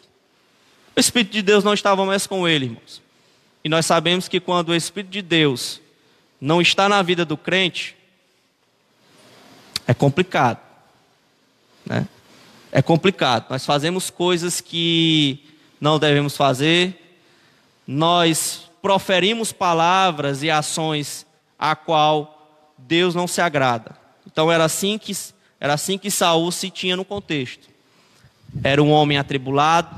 [0.95, 3.01] O Espírito de Deus não estava mais com ele, irmãos.
[3.63, 5.81] E nós sabemos que quando o Espírito de Deus
[6.39, 7.97] não está na vida do crente,
[9.87, 10.59] é complicado.
[11.85, 12.07] Né?
[12.71, 13.47] É complicado.
[13.49, 15.39] Nós fazemos coisas que
[15.79, 17.19] não devemos fazer,
[17.87, 21.25] nós proferimos palavras e ações
[21.57, 23.97] a qual Deus não se agrada.
[24.27, 25.11] Então era assim que
[25.59, 27.67] era assim que Saul se tinha no contexto.
[28.63, 29.89] Era um homem atribulado,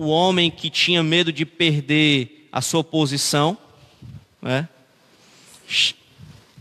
[0.00, 3.58] um homem que tinha medo de perder a sua posição,
[4.40, 4.66] né?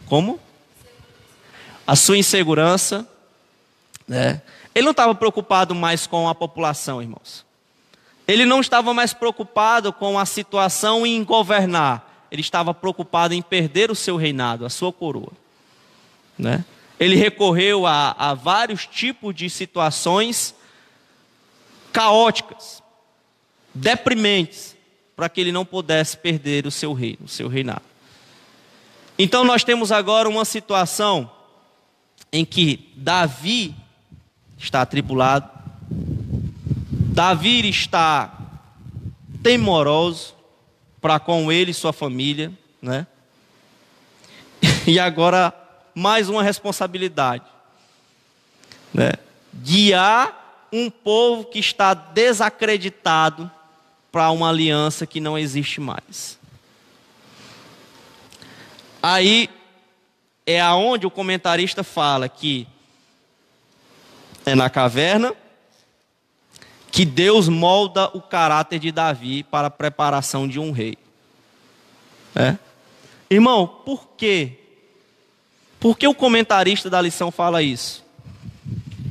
[0.08, 0.38] Como?
[1.88, 3.08] A sua insegurança,
[4.06, 4.41] né?
[4.76, 7.45] Ele não estava preocupado mais com a população, irmãos.
[8.28, 12.28] Ele não estava mais preocupado com a situação em governar.
[12.32, 15.32] Ele estava preocupado em perder o seu reinado, a sua coroa.
[16.38, 16.66] Né?
[17.00, 20.56] Ele recorreu a, a vários tipos de situações
[21.92, 22.84] caóticas,
[23.74, 24.76] deprimentes,
[25.16, 27.84] para que ele não pudesse perder o seu reino, o seu reinado.
[29.18, 31.32] Então nós temos agora uma situação
[32.32, 33.74] em que Davi
[34.58, 35.50] está atribulado,
[37.15, 38.38] Davi está
[39.41, 40.36] temoroso
[40.99, 42.51] para com ele e sua família,
[42.82, 43.08] né?
[44.86, 45.54] E agora
[45.95, 47.45] mais uma responsabilidade,
[48.93, 49.13] né?
[49.54, 53.49] Guiar um povo que está desacreditado
[54.12, 56.38] para uma aliança que não existe mais.
[59.01, 59.49] Aí
[60.45, 62.67] é aonde o comentarista fala que
[64.45, 65.34] é na caverna
[66.96, 70.98] que Deus molda o caráter de Davi para a preparação de um rei.
[72.34, 72.56] É?
[73.30, 74.54] Irmão, por quê?
[75.78, 78.02] Por que o comentarista da lição fala isso?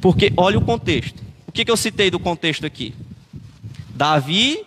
[0.00, 1.22] Porque olha o contexto.
[1.46, 2.94] O que, que eu citei do contexto aqui?
[3.90, 4.64] Davi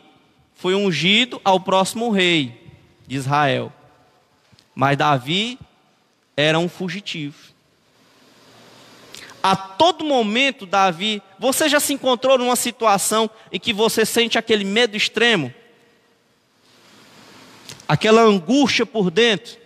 [0.53, 2.71] foi ungido ao próximo rei
[3.07, 3.73] de Israel.
[4.75, 5.57] Mas Davi
[6.35, 7.35] era um fugitivo.
[9.41, 14.63] A todo momento, Davi, você já se encontrou numa situação em que você sente aquele
[14.63, 15.53] medo extremo?
[17.87, 19.57] Aquela angústia por dentro?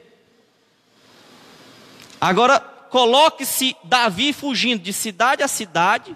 [2.19, 6.15] Agora, coloque-se Davi fugindo de cidade a cidade,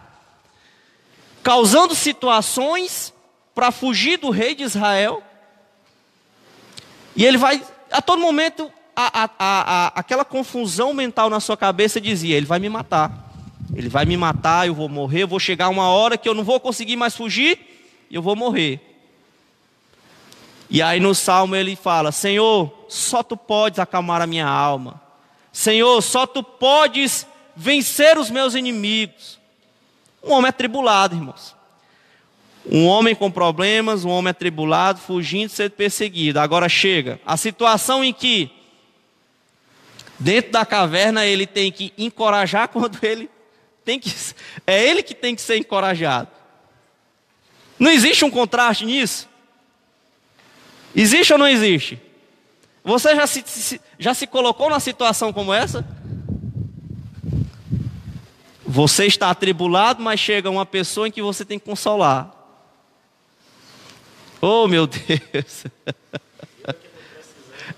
[1.41, 3.13] causando situações
[3.55, 5.23] para fugir do rei de Israel.
[7.15, 11.99] E ele vai, a todo momento, a, a, a, aquela confusão mental na sua cabeça
[11.99, 13.24] dizia: Ele vai me matar.
[13.73, 16.43] Ele vai me matar, eu vou morrer, eu vou chegar uma hora que eu não
[16.43, 17.59] vou conseguir mais fugir
[18.09, 18.79] e eu vou morrer.
[20.69, 25.01] E aí no salmo ele fala: Senhor, só tu podes acalmar a minha alma.
[25.51, 27.25] Senhor, só tu podes
[27.55, 29.39] vencer os meus inimigos.
[30.23, 31.55] Um homem atribulado, irmãos.
[32.69, 36.39] Um homem com problemas, um homem atribulado, fugindo de ser perseguido.
[36.39, 38.51] Agora chega a situação em que,
[40.19, 43.29] dentro da caverna, ele tem que encorajar quando ele
[43.85, 44.11] tem que,
[44.65, 46.27] é ele que tem que ser encorajado.
[47.77, 49.29] Não existe um contraste nisso?
[50.95, 52.01] Existe ou não existe?
[52.83, 55.85] Você já se, já se colocou numa situação como essa?
[58.65, 62.33] Você está atribulado, mas chega uma pessoa em que você tem que consolar.
[64.41, 65.65] Oh, meu Deus.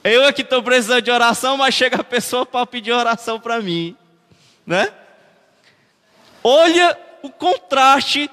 [0.03, 3.61] Eu é que estou precisando de oração, mas chega a pessoa para pedir oração para
[3.61, 3.95] mim.
[4.65, 4.91] Né?
[6.49, 8.31] Olha o contraste.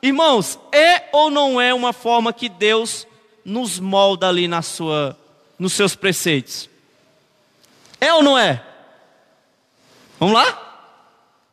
[0.00, 3.08] Irmãos, é ou não é uma forma que Deus
[3.44, 5.18] nos molda ali na sua,
[5.58, 6.70] nos seus preceitos?
[8.00, 8.62] É ou não é?
[10.20, 10.92] Vamos lá?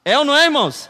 [0.06, 0.88] É ou não é, irmãos?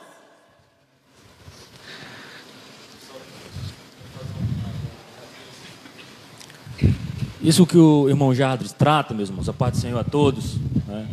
[7.42, 11.08] Isso que o irmão Jardres trata, meus irmãos, a paz do Senhor a todos, né?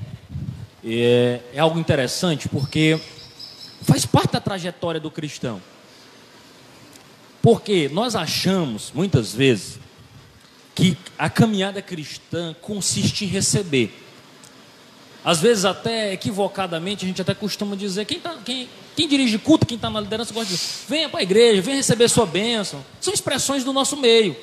[0.85, 3.01] é, é algo interessante porque
[3.85, 5.61] faz parte da trajetória do cristão.
[7.41, 9.78] Porque nós achamos, muitas vezes,
[10.74, 14.01] que a caminhada cristã consiste em receber.
[15.24, 19.66] Às vezes, até equivocadamente, a gente até costuma dizer: quem, tá, quem, quem dirige culto,
[19.66, 22.85] quem está na liderança, gosta de venha para a igreja, venha receber sua bênção.
[23.01, 24.37] São expressões do nosso meio.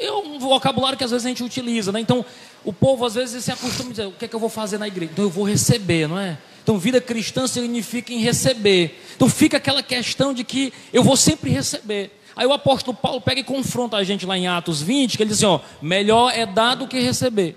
[0.00, 2.00] É um vocabulário que às vezes a gente utiliza, né?
[2.00, 2.24] Então,
[2.64, 4.78] o povo às vezes se acostuma a dizer: o que é que eu vou fazer
[4.78, 5.10] na igreja?
[5.12, 6.38] Então, eu vou receber, não é?
[6.70, 9.02] Então, vida cristã significa em receber.
[9.16, 12.12] Então, fica aquela questão de que eu vou sempre receber.
[12.36, 15.30] Aí o apóstolo Paulo pega e confronta a gente lá em Atos 20, que ele
[15.30, 17.56] diz assim: ó, melhor é dar do que receber.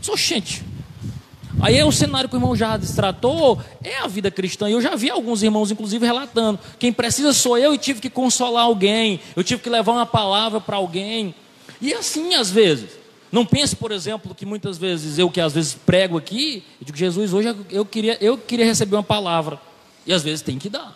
[0.00, 0.64] Sou gente.
[1.60, 4.68] Aí é o cenário que o irmão já tratou, é a vida cristã.
[4.68, 8.10] E eu já vi alguns irmãos, inclusive, relatando: quem precisa sou eu e tive que
[8.10, 11.32] consolar alguém, eu tive que levar uma palavra para alguém.
[11.80, 13.01] E assim, às vezes.
[13.32, 16.98] Não pense, por exemplo, que muitas vezes eu que às vezes prego aqui, eu digo,
[16.98, 19.58] Jesus, hoje eu queria, eu queria receber uma palavra.
[20.06, 20.94] E às vezes tem que dar.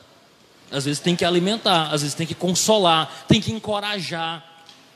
[0.71, 4.45] Às vezes tem que alimentar, às vezes tem que consolar, tem que encorajar.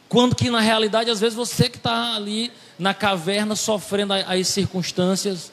[0.06, 5.50] Quando que na realidade, às vezes você que está ali na caverna sofrendo as circunstâncias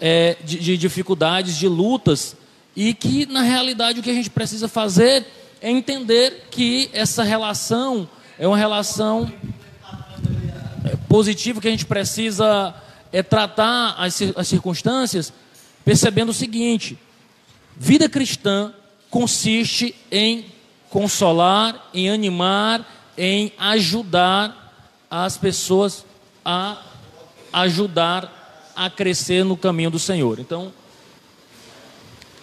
[0.00, 2.34] é, de, de dificuldades, de lutas,
[2.74, 5.24] e que na realidade o que a gente precisa fazer
[5.60, 8.08] é entender que essa relação
[8.38, 9.30] é uma relação
[11.10, 12.72] positivo que a gente precisa
[13.12, 15.32] é tratar as, as circunstâncias
[15.84, 16.96] percebendo o seguinte:
[17.76, 18.72] vida cristã
[19.10, 20.46] consiste em
[20.88, 24.72] consolar, em animar, em ajudar
[25.10, 26.06] as pessoas
[26.44, 26.80] a
[27.52, 30.38] ajudar a crescer no caminho do Senhor.
[30.38, 30.72] Então,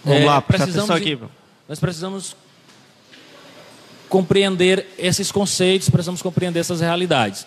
[0.04, 1.18] vamos é, lá, precisamos aqui.
[1.66, 2.36] Nós precisamos
[4.10, 7.46] compreender esses conceitos, precisamos compreender essas realidades.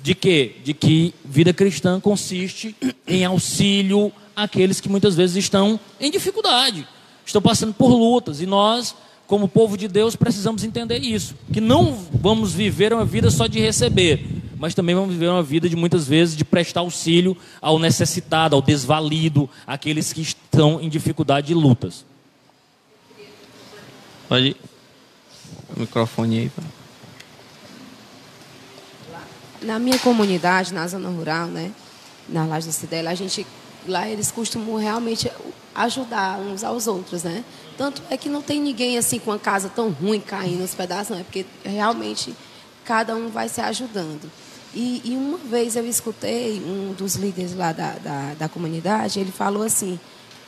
[0.00, 0.56] De quê?
[0.64, 2.74] De que vida cristã consiste
[3.06, 6.86] em auxílio àqueles que muitas vezes estão em dificuldade,
[7.24, 8.94] estão passando por lutas, e nós,
[9.26, 13.60] como povo de Deus, precisamos entender isso, que não vamos viver uma vida só de
[13.60, 14.26] receber,
[14.58, 18.62] mas também vamos viver uma vida de muitas vezes de prestar auxílio ao necessitado, ao
[18.62, 22.04] desvalido, àqueles que estão em dificuldade e lutas.
[24.28, 24.56] Pode
[25.76, 26.50] o microfone aí.
[29.62, 31.72] Na minha comunidade, na zona rural, né,
[32.28, 33.46] na Laje da Cidela, a gente
[33.86, 35.30] lá eles costumam realmente
[35.74, 37.44] ajudar uns aos outros, né?
[37.76, 41.10] Tanto é que não tem ninguém assim com a casa tão ruim caindo nos pedaços,
[41.10, 42.34] não é porque realmente
[42.84, 44.30] cada um vai se ajudando.
[44.74, 49.32] E, e uma vez eu escutei um dos líderes lá da, da, da comunidade, ele
[49.32, 49.98] falou assim: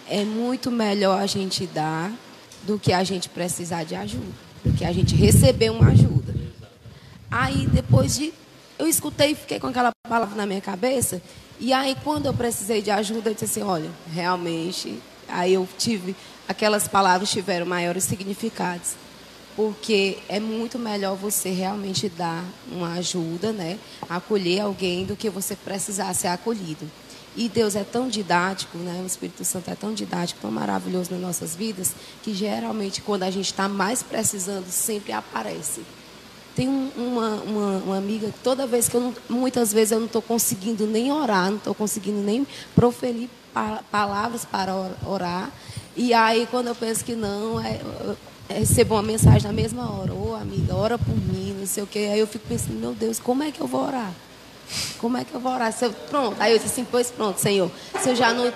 [0.08, 2.12] é muito melhor a gente dar
[2.62, 4.32] do que a gente precisar de ajuda,
[4.64, 6.34] do que a gente receber uma ajuda.
[7.30, 8.32] Aí depois de
[8.78, 11.22] eu escutei e fiquei com aquela palavra na minha cabeça.
[11.60, 14.98] E aí, quando eu precisei de ajuda, eu disse assim: olha, realmente.
[15.28, 16.14] Aí eu tive.
[16.46, 18.92] Aquelas palavras tiveram maiores significados.
[19.56, 23.78] Porque é muito melhor você realmente dar uma ajuda, né?
[24.08, 26.90] Acolher alguém do que você precisar ser acolhido.
[27.36, 29.00] E Deus é tão didático, né?
[29.02, 33.30] O Espírito Santo é tão didático, tão maravilhoso nas nossas vidas, que geralmente quando a
[33.30, 35.82] gente está mais precisando, sempre aparece.
[36.54, 40.06] Tem uma, uma, uma, amiga que toda vez que eu não, muitas vezes eu não
[40.06, 44.72] estou conseguindo nem orar, não estou conseguindo nem proferir pa palavras para
[45.04, 45.50] orar.
[45.96, 48.16] E aí quando eu penso que não, é, eu
[48.48, 51.86] recebo uma mensagem na mesma hora, ô oh, amiga, ora por mim, não sei o
[51.86, 52.10] quê.
[52.12, 54.12] Aí eu fico pensando, meu Deus, como é que eu vou orar?
[54.98, 55.74] Como é que eu vou orar?
[55.80, 57.70] Eu, pronto, aí eu disse assim, pois pronto, Senhor.
[58.00, 58.52] Se eu já não,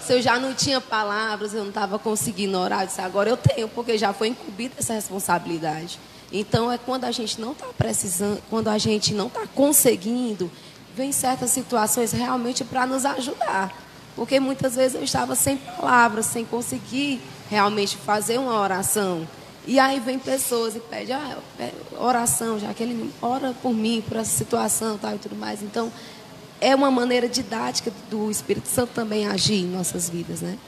[0.00, 3.36] se eu já não tinha palavras, eu não estava conseguindo orar, eu disse, agora eu
[3.36, 5.98] tenho, porque já foi incumbida essa responsabilidade.
[6.32, 10.50] Então é quando a gente não está precisando, quando a gente não está conseguindo,
[10.94, 13.72] vem certas situações realmente para nos ajudar.
[14.14, 19.26] Porque muitas vezes eu estava sem palavras, sem conseguir realmente fazer uma oração.
[19.66, 21.38] E aí vem pessoas e pedem ah,
[21.98, 25.62] oração, já que ele ora por mim, por essa situação tal, e tudo mais.
[25.62, 25.92] Então,
[26.60, 30.58] é uma maneira didática do Espírito Santo também agir em nossas vidas, né?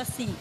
[0.00, 0.34] Assim,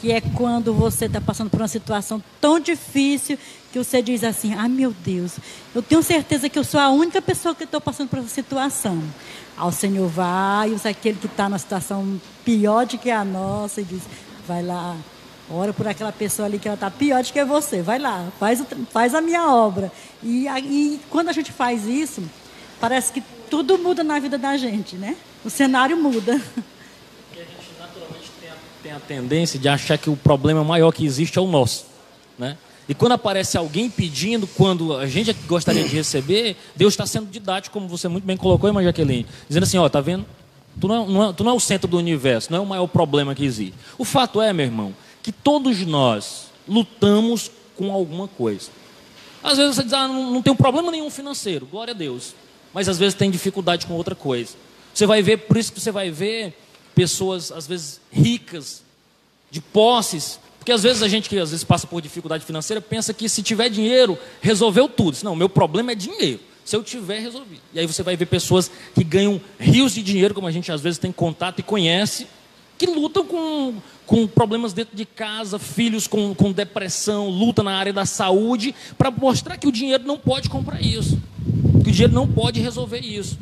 [0.00, 3.38] que é quando você está passando por uma situação tão difícil
[3.72, 5.36] que você diz assim: ah, meu Deus,
[5.74, 9.02] eu tenho certeza que eu sou a única pessoa que estou passando por essa situação.
[9.56, 13.84] Ao Senhor vai, usa aquele que está numa situação pior do que a nossa e
[13.84, 14.02] diz:
[14.46, 14.96] vai lá,
[15.50, 18.62] ora por aquela pessoa ali que ela está pior do que você, vai lá, faz,
[18.90, 19.92] faz a minha obra.
[20.22, 22.22] E, e quando a gente faz isso,
[22.80, 25.16] parece que tudo muda na vida da gente, né?
[25.44, 26.40] O cenário muda.
[28.92, 31.86] tem a tendência de achar que o problema maior que existe é o nosso.
[32.38, 32.58] Né?
[32.88, 37.72] E quando aparece alguém pedindo, quando a gente gostaria de receber, Deus está sendo didático,
[37.72, 39.26] como você muito bem colocou, irmã Jaqueline.
[39.48, 40.26] Dizendo assim, ó, tá vendo?
[40.80, 42.66] Tu não, é, não é, tu não é o centro do universo, não é o
[42.66, 43.74] maior problema que existe.
[43.96, 48.70] O fato é, meu irmão, que todos nós lutamos com alguma coisa.
[49.42, 52.34] Às vezes você diz, ah, não, não tem um problema nenhum financeiro, glória a Deus.
[52.74, 54.54] Mas às vezes tem dificuldade com outra coisa.
[54.94, 56.54] Você vai ver, por isso que você vai ver
[57.02, 58.84] pessoas, às vezes, ricas,
[59.50, 63.12] de posses, porque às vezes a gente que às vezes passa por dificuldade financeira pensa
[63.12, 65.18] que se tiver dinheiro, resolveu tudo.
[65.24, 66.38] Não, meu problema é dinheiro.
[66.64, 67.58] Se eu tiver, resolvi.
[67.74, 70.80] E aí você vai ver pessoas que ganham rios de dinheiro, como a gente às
[70.80, 72.28] vezes tem contato e conhece,
[72.78, 73.74] que lutam com,
[74.06, 79.10] com problemas dentro de casa, filhos com, com depressão, luta na área da saúde, para
[79.10, 81.20] mostrar que o dinheiro não pode comprar isso.
[81.82, 83.36] Que o dinheiro não pode resolver isso.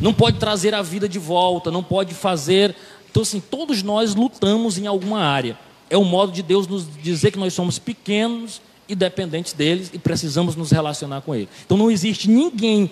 [0.00, 2.74] Não pode trazer a vida de volta, não pode fazer.
[3.10, 7.30] Então, assim, todos nós lutamos em alguma área é o modo de Deus nos dizer
[7.30, 11.48] que nós somos pequenos e dependentes deles e precisamos nos relacionar com ele.
[11.64, 12.90] Então não existe ninguém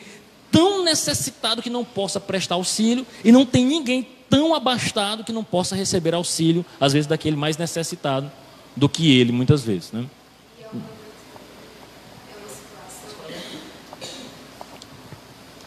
[0.51, 5.45] tão necessitado que não possa prestar auxílio e não tem ninguém tão abastado que não
[5.45, 8.31] possa receber auxílio, às vezes daquele mais necessitado
[8.77, 10.05] do que ele, muitas vezes, né?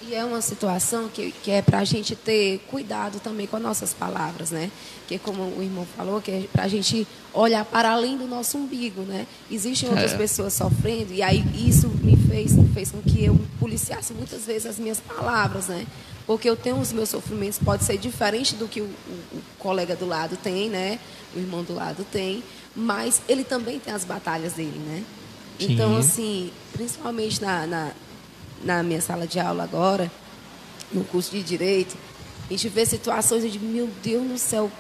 [0.07, 3.61] E é uma situação que, que é para a gente ter cuidado também com as
[3.61, 4.71] nossas palavras, né?
[5.05, 8.57] Que como o irmão falou, que é para a gente olhar para além do nosso
[8.57, 9.27] umbigo, né?
[9.51, 10.17] Existem outras é.
[10.17, 14.79] pessoas sofrendo e aí isso me fez, fez com que eu policiasse muitas vezes as
[14.79, 15.85] minhas palavras, né?
[16.25, 19.93] Porque eu tenho os meus sofrimentos, pode ser diferente do que o, o, o colega
[19.93, 20.99] do lado tem, né?
[21.35, 22.41] O irmão do lado tem,
[22.73, 25.03] mas ele também tem as batalhas dele, né?
[25.59, 27.91] Então, assim, principalmente na, na
[28.63, 30.11] na minha sala de aula agora,
[30.91, 31.97] no curso de Direito,
[32.47, 34.71] a gente vê situações de, meu Deus do céu,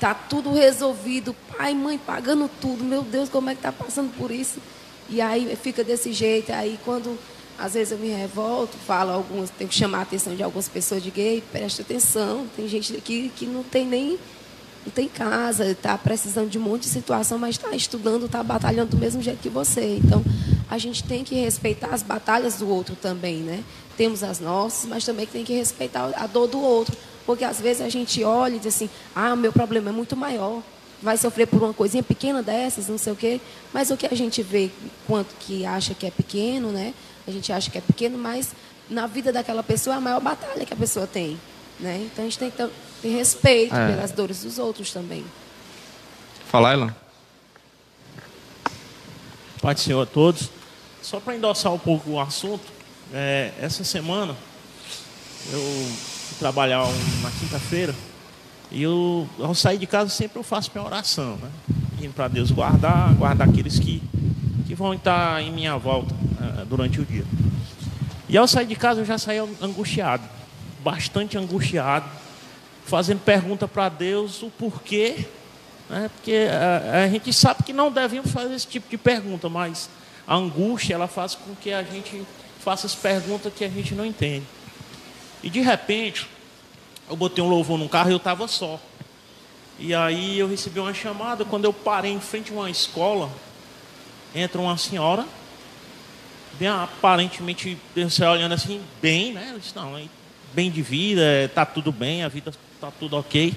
[0.00, 4.30] tá tudo resolvido, pai, mãe pagando tudo, meu Deus, como é que tá passando por
[4.30, 4.58] isso?
[5.08, 7.18] E aí fica desse jeito, aí quando
[7.58, 11.02] às vezes eu me revolto, falo algumas, tenho que chamar a atenção de algumas pessoas
[11.02, 14.18] de gay, preste atenção, tem gente aqui que não tem nem
[14.84, 18.90] não tem casa, está precisando de um monte de situação, mas está estudando, está batalhando
[18.90, 20.00] do mesmo jeito que você.
[20.02, 20.24] Então,
[20.72, 23.62] a gente tem que respeitar as batalhas do outro também, né?
[23.94, 26.96] Temos as nossas, mas também tem que respeitar a dor do outro.
[27.26, 30.16] Porque às vezes a gente olha e diz assim, ah, o meu problema é muito
[30.16, 30.62] maior.
[31.02, 33.38] Vai sofrer por uma coisinha pequena dessas, não sei o quê.
[33.70, 34.70] Mas o que a gente vê,
[35.06, 36.94] quanto que acha que é pequeno, né?
[37.28, 38.52] A gente acha que é pequeno, mas
[38.88, 41.38] na vida daquela pessoa é a maior batalha que a pessoa tem.
[41.78, 42.08] Né?
[42.10, 43.88] Então a gente tem que ter respeito é.
[43.88, 45.22] pelas dores dos outros também.
[46.46, 46.96] Fala, Elan.
[49.62, 50.61] Do Senhor a todos.
[51.02, 52.62] Só para endossar um pouco o assunto,
[53.12, 54.36] é, essa semana
[55.52, 57.92] eu fui trabalhar um, na quinta-feira
[58.70, 61.50] e eu, ao sair de casa sempre eu faço minha oração, né?
[62.00, 64.00] Indo para Deus guardar, guardar aqueles que,
[64.66, 67.24] que vão estar em minha volta uh, durante o dia.
[68.28, 70.22] E ao sair de casa eu já saí angustiado,
[70.84, 72.06] bastante angustiado,
[72.86, 75.26] fazendo pergunta para Deus o porquê,
[75.90, 76.08] né?
[76.14, 79.90] porque a, eh, a gente sabe que não devemos fazer esse tipo de pergunta, mas
[80.26, 82.22] a angústia ela faz com que a gente
[82.60, 84.46] faça as perguntas que a gente não entende.
[85.42, 86.28] E de repente,
[87.08, 88.80] eu botei um louvor no carro e eu estava só.
[89.78, 93.30] E aí eu recebi uma chamada, quando eu parei em frente a uma escola,
[94.34, 95.26] entra uma senhora,
[96.58, 99.50] bem aparentemente, você olhando assim, bem, né?
[99.52, 100.00] Eu disse, não,
[100.54, 103.52] bem de vida, está tudo bem, a vida está tudo ok.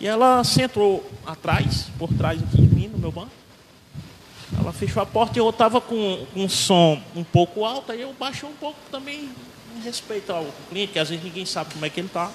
[0.00, 3.41] E ela sentou atrás, por trás aqui de mim, no meu banco.
[4.58, 8.12] Ela fechou a porta e eu estava com, um som um pouco alto, aí eu
[8.12, 9.30] baixei um pouco também
[9.76, 12.30] em respeito ao cliente, que às vezes ninguém sabe como é que ele está.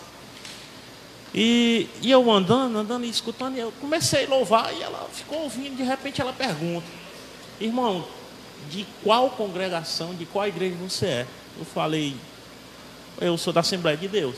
[1.34, 5.44] E, e eu andando, andando e escutando, e eu comecei a louvar e ela ficou
[5.44, 6.88] ouvindo, de repente ela pergunta,
[7.60, 8.06] irmão,
[8.70, 11.28] de qual congregação, de qual igreja você é?
[11.60, 12.16] Eu falei,
[13.22, 14.36] eu sou da Assembleia de Deus.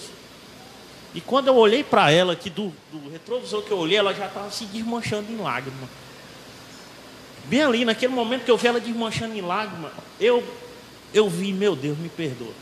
[1.13, 4.27] E quando eu olhei para ela, que do, do retrovisor que eu olhei, ela já
[4.27, 5.89] estava se desmanchando em lágrimas.
[7.45, 10.43] Bem ali, naquele momento que eu vi ela desmanchando em lágrimas, eu,
[11.13, 12.53] eu vi, meu Deus, me perdoa.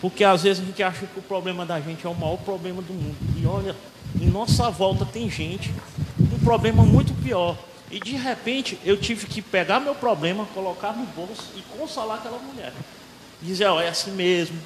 [0.00, 2.80] Porque às vezes a gente acha que o problema da gente é o maior problema
[2.80, 3.16] do mundo.
[3.36, 3.74] E olha,
[4.20, 5.72] em nossa volta tem gente
[6.16, 7.56] com um problema muito pior.
[7.90, 12.38] E de repente eu tive que pegar meu problema, colocar no bolso e consolar aquela
[12.38, 12.72] mulher.
[13.42, 14.58] Dizer, ó, é assim mesmo,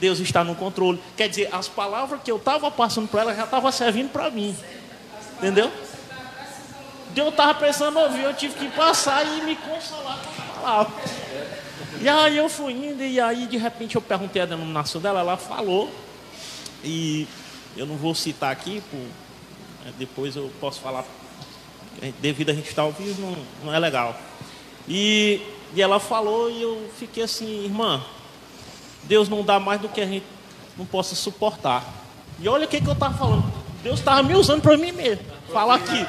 [0.00, 1.00] Deus está no controle.
[1.16, 4.54] Quer dizer, as palavras que eu estava passando para ela já estavam servindo para mim.
[5.38, 5.70] Entendeu?
[7.14, 10.94] Deus estava precisando ouvir, eu tive que passar e me consolar com a palavra.
[12.00, 15.36] E aí eu fui indo, e aí de repente eu perguntei a denominação dela, ela
[15.36, 15.90] falou,
[16.82, 17.28] e
[17.76, 21.04] eu não vou citar aqui, né, depois eu posso falar
[22.20, 23.36] devido a gente estar ao vivo, não,
[23.66, 24.16] não é legal.
[24.88, 25.40] E,
[25.72, 28.02] e ela falou e eu fiquei assim, irmã,
[29.04, 30.26] Deus não dá mais do que a gente
[30.76, 31.84] não possa suportar.
[32.40, 33.44] E olha o que, que eu estava falando.
[33.82, 35.24] Deus estava me usando para mim mesmo.
[35.52, 36.04] Falar aqui.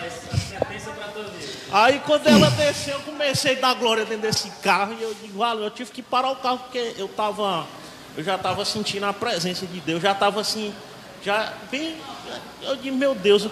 [1.72, 5.40] Aí quando ela desceu, eu comecei a dar glória dentro desse carro e eu digo,
[5.40, 7.66] vale, eu tive que parar o carro porque eu tava,
[8.16, 10.74] eu já estava sentindo a presença de Deus, já estava assim,
[11.24, 11.96] já bem,
[12.62, 13.48] eu digo, meu Deus,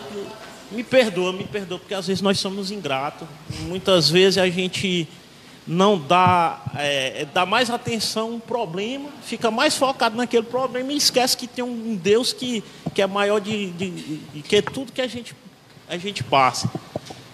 [0.71, 3.27] me perdoa, me perdoa, porque às vezes nós somos ingratos.
[3.61, 5.07] Muitas vezes a gente
[5.65, 10.97] não dá, é, dá mais atenção a um problema, fica mais focado naquele problema e
[10.97, 15.01] esquece que tem um Deus que, que é maior de, de, de que tudo que
[15.01, 15.35] a gente,
[15.87, 16.69] a gente passa.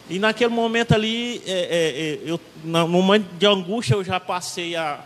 [0.10, 4.76] E naquele momento ali, é, é, é eu, no momento de angústia, eu já passei
[4.76, 5.00] a,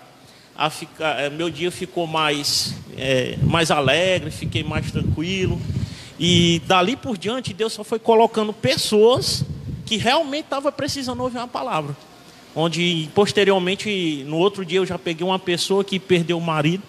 [0.56, 1.20] a ficar.
[1.20, 5.62] É, meu dia ficou mais, é, mais alegre, fiquei mais tranquilo.
[6.18, 9.43] E dali por diante, Deus só foi colocando pessoas
[9.86, 11.95] que realmente estavam precisando ouvir uma palavra.
[12.56, 16.84] Onde, posteriormente, no outro dia, eu já peguei uma pessoa que perdeu o marido,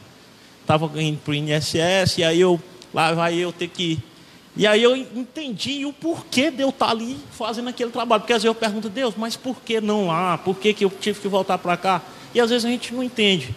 [0.61, 2.61] estava indo para o INSS, e aí eu,
[2.93, 3.99] lá vai eu ter que
[4.57, 8.21] e aí eu entendi o porquê de eu estar ali fazendo aquele trabalho.
[8.21, 10.39] Porque às vezes eu pergunto, Deus, mas por que não lá?
[10.39, 12.01] Por que, que eu tive que voltar para cá?
[12.33, 13.55] E às vezes a gente não entende.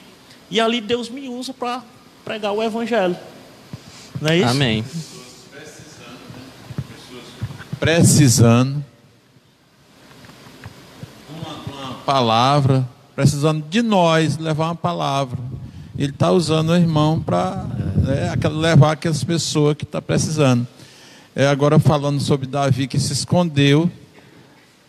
[0.49, 1.83] E ali Deus me usa para
[2.25, 3.15] pregar o Evangelho.
[4.19, 4.49] Não é isso?
[4.49, 4.83] Amém.
[7.79, 8.83] Precisando.
[11.29, 12.87] Uma, uma palavra.
[13.15, 15.37] Precisando de nós levar uma palavra.
[15.95, 17.65] Ele está usando o irmão para
[17.97, 20.67] né, levar aquelas pessoas que estão tá precisando.
[21.39, 23.91] É, agora falando sobre Davi que se escondeu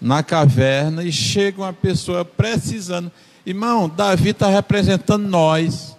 [0.01, 3.13] na caverna e chega uma pessoa precisando.
[3.45, 5.95] Irmão, Davi está representando nós.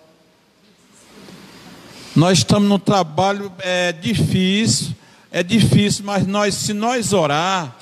[2.15, 4.95] Nós estamos num trabalho é difícil,
[5.31, 7.75] é difícil, mas nós, se nós orar,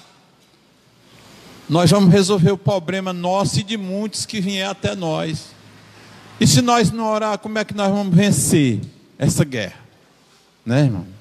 [1.69, 5.51] nós vamos resolver o problema nosso e de muitos que vier até nós.
[6.37, 8.81] E se nós não orar, como é que nós vamos vencer
[9.17, 9.79] essa guerra?
[10.65, 11.16] Né, irmão?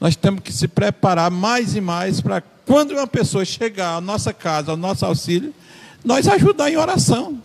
[0.00, 4.32] Nós temos que se preparar mais e mais para quando uma pessoa chegar à nossa
[4.32, 5.54] casa, ao nosso auxílio,
[6.04, 7.38] nós ajudar em oração.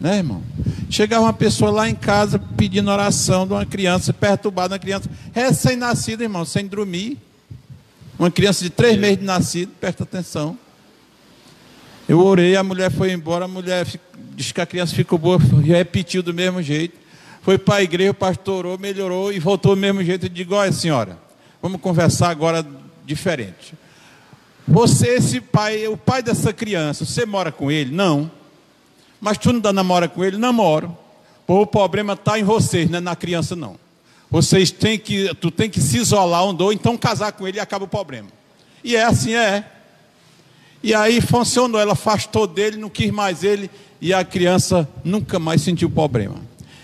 [0.00, 0.42] Né, irmão?
[0.90, 6.22] Chegar uma pessoa lá em casa pedindo oração de uma criança, perturbada, uma criança recém-nascida,
[6.22, 7.18] irmão, sem dormir.
[8.18, 10.58] Uma criança de três meses de nascido, presta atenção.
[12.08, 13.86] Eu orei, a mulher foi embora, a mulher
[14.36, 16.98] disse que a criança ficou boa, repetiu do mesmo jeito.
[17.42, 20.26] Foi para a igreja, o pastor orou, melhorou e voltou do mesmo jeito.
[20.26, 21.18] Eu digo, olha senhora,
[21.64, 22.62] Vamos conversar agora
[23.06, 23.72] diferente.
[24.68, 27.90] Você, esse pai, o pai dessa criança, você mora com ele?
[27.90, 28.30] Não.
[29.18, 30.36] Mas tu não namora com ele?
[30.36, 30.94] Namoro.
[31.46, 33.78] Pô, o problema está em vocês, não é na criança, não.
[34.30, 37.60] Vocês têm que, tu tem que se isolar um do, então casar com ele e
[37.60, 38.28] acaba o problema.
[38.84, 39.66] E é assim, é.
[40.82, 43.70] E aí funcionou, ela afastou dele, não quis mais ele,
[44.02, 46.36] e a criança nunca mais sentiu problema.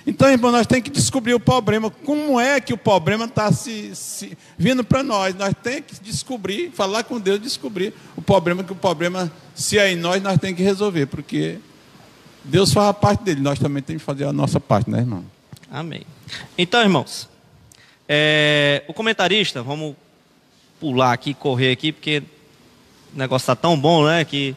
[0.07, 1.91] Então, irmão, nós temos que descobrir o problema.
[1.91, 5.35] Como é que o problema está se, se, vindo para nós?
[5.35, 9.93] Nós temos que descobrir, falar com Deus, descobrir o problema, que o problema, se é
[9.93, 11.59] em nós, nós temos que resolver, porque
[12.43, 15.25] Deus faz a parte dele, nós também temos que fazer a nossa parte, né, irmão?
[15.71, 16.03] Amém.
[16.57, 17.29] Então, irmãos,
[18.09, 19.95] é, o comentarista, vamos
[20.81, 22.23] pular aqui, correr aqui, porque
[23.15, 24.57] o negócio está tão bom, né, que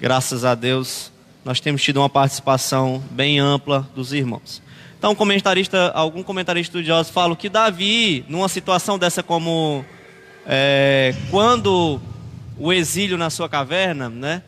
[0.00, 1.09] graças a Deus
[1.44, 4.62] nós temos tido uma participação bem ampla dos irmãos.
[4.98, 9.84] Então, comentarista, algum comentarista estudioso fala que Davi, numa situação dessa como
[10.46, 12.00] é, quando
[12.58, 14.42] o exílio na sua caverna, né,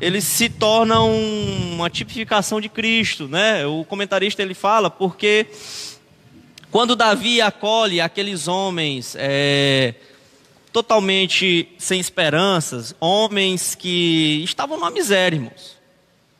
[0.00, 3.64] ele se torna um, uma tipificação de Cristo, né?
[3.66, 5.46] O comentarista ele fala porque
[6.70, 9.94] quando Davi acolhe aqueles homens é,
[10.72, 15.78] totalmente sem esperanças, homens que estavam numa miséria, irmãos.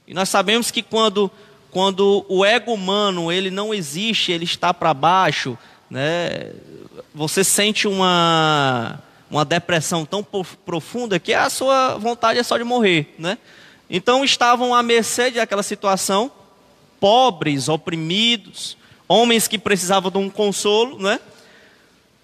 [0.06, 1.30] E nós sabemos que quando,
[1.70, 5.56] quando o ego humano ele não existe, ele está para baixo,
[5.88, 6.52] né,
[7.14, 9.00] você sente uma,
[9.30, 10.22] uma depressão tão
[10.64, 13.14] profunda que a sua vontade é só de morrer.
[13.18, 13.38] Né?
[13.88, 16.30] Então estavam à mercê daquela situação,
[17.00, 18.76] pobres, oprimidos,
[19.08, 21.20] homens que precisavam de um consolo, né?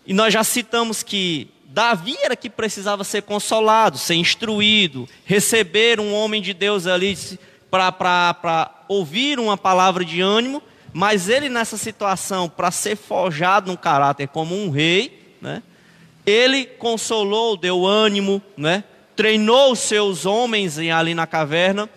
[0.06, 6.12] E nós já citamos que Davi era que precisava ser consolado, ser instruído, receber um
[6.12, 7.16] homem de Deus ali
[7.70, 10.62] para ouvir uma palavra de ânimo,
[10.92, 15.62] mas ele nessa situação, para ser forjado no caráter como um rei, né,
[16.26, 21.88] ele consolou, deu ânimo, né, treinou os seus homens ali na caverna,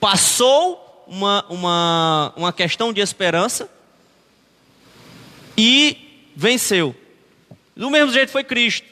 [0.00, 3.70] passou uma, uma, uma questão de esperança
[5.56, 6.94] e venceu.
[7.76, 8.86] Do mesmo jeito foi Cristo.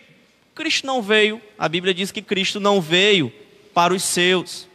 [0.55, 3.33] Cristo não veio, a Bíblia diz que Cristo não veio
[3.75, 4.67] para os seus.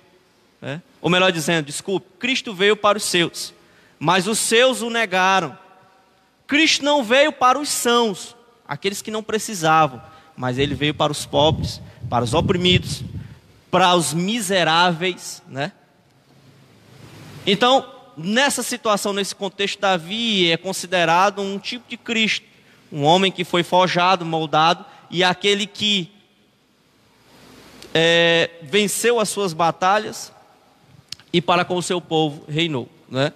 [0.61, 0.81] Né?
[1.01, 3.53] Ou melhor dizendo, desculpe, Cristo veio para os seus,
[3.97, 5.57] mas os seus o negaram.
[6.45, 8.35] Cristo não veio para os sãos,
[8.67, 10.01] aqueles que não precisavam,
[10.35, 13.03] mas ele veio para os pobres, para os oprimidos,
[13.71, 15.71] para os miseráveis, né?
[17.47, 22.45] Então, nessa situação, nesse contexto, Davi é considerado um tipo de Cristo,
[22.91, 26.11] um homem que foi forjado, moldado, e aquele que
[27.93, 30.31] é, venceu as suas batalhas
[31.33, 32.87] e para com o seu povo reinou.
[33.09, 33.31] Né?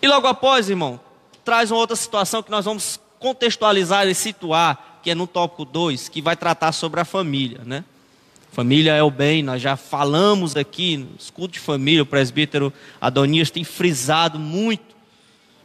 [0.00, 1.00] E logo após, irmão,
[1.44, 6.08] traz uma outra situação que nós vamos contextualizar e situar, que é no tópico 2,
[6.08, 7.60] que vai tratar sobre a família.
[7.64, 7.84] Né?
[8.52, 13.50] Família é o bem, nós já falamos aqui no escudo de família, o presbítero Adonias
[13.50, 14.96] tem frisado muito,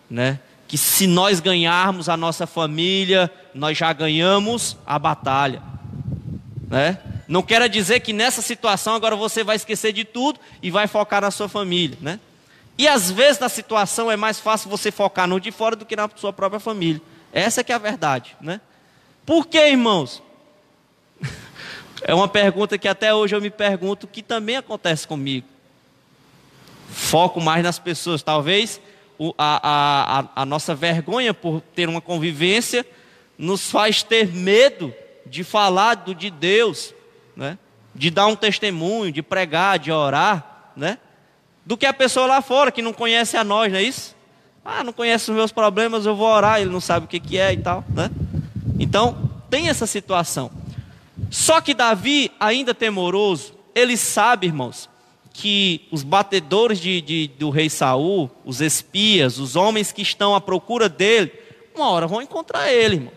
[0.09, 0.39] né?
[0.67, 5.61] Que se nós ganharmos a nossa família, nós já ganhamos a batalha,
[6.67, 6.99] né?
[7.27, 11.21] Não quer dizer que nessa situação agora você vai esquecer de tudo e vai focar
[11.21, 12.19] na sua família, né?
[12.77, 15.95] E às vezes na situação é mais fácil você focar no de fora do que
[15.95, 17.01] na sua própria família.
[17.31, 18.59] Essa é que é a verdade, né?
[19.25, 20.21] Por que, irmãos?
[22.05, 25.47] É uma pergunta que até hoje eu me pergunto, que também acontece comigo.
[26.89, 28.21] Foco mais nas pessoas.
[28.21, 28.81] Talvez
[29.37, 32.85] a, a, a nossa vergonha por ter uma convivência
[33.37, 34.93] nos faz ter medo
[35.25, 36.93] de falar do de Deus,
[37.35, 37.57] né?
[37.95, 40.97] de dar um testemunho, de pregar, de orar, né?
[41.65, 44.15] do que a pessoa lá fora que não conhece a nós, não é isso?
[44.65, 47.37] Ah, não conhece os meus problemas, eu vou orar, ele não sabe o que, que
[47.37, 47.83] é e tal.
[47.89, 48.09] Né?
[48.79, 50.49] Então, tem essa situação.
[51.29, 54.89] Só que Davi, ainda temoroso, ele sabe, irmãos,
[55.33, 60.39] que os batedores de, de, do rei Saul, os espias, os homens que estão à
[60.39, 61.31] procura dele,
[61.75, 63.13] uma hora vão encontrar ele, irmão.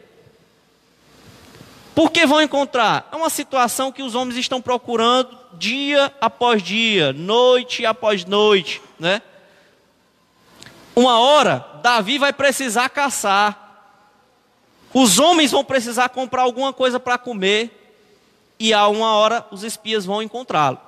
[1.97, 3.09] Por que vão encontrar?
[3.11, 9.22] É uma situação que os homens estão procurando dia após dia, noite após noite, né?
[10.94, 13.97] Uma hora, Davi vai precisar caçar.
[14.92, 17.97] Os homens vão precisar comprar alguma coisa para comer
[18.61, 20.78] e a uma hora os espias vão encontrá-lo.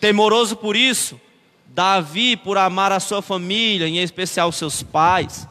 [0.00, 1.20] Temoroso por isso,
[1.64, 5.46] Davi, por amar a sua família, em especial seus pais,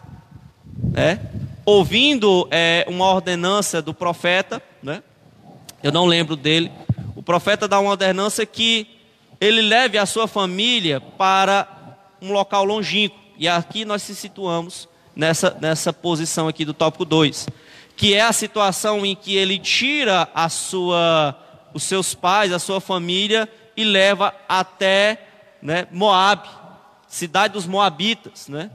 [0.91, 1.36] né?
[1.67, 5.03] Ouvindo é, uma ordenança do profeta, né?
[5.83, 6.71] eu não lembro dele,
[7.13, 8.87] o profeta dá uma ordenança que
[9.41, 11.67] ele leve a sua família para
[12.21, 17.47] um local longínquo, e aqui nós se situamos nessa, nessa posição aqui do tópico 2
[17.97, 21.35] que é a situação em que ele tira a sua,
[21.73, 25.25] os seus pais, a sua família e leva até
[25.61, 26.47] né, Moab,
[27.07, 28.69] cidade dos Moabitas, né?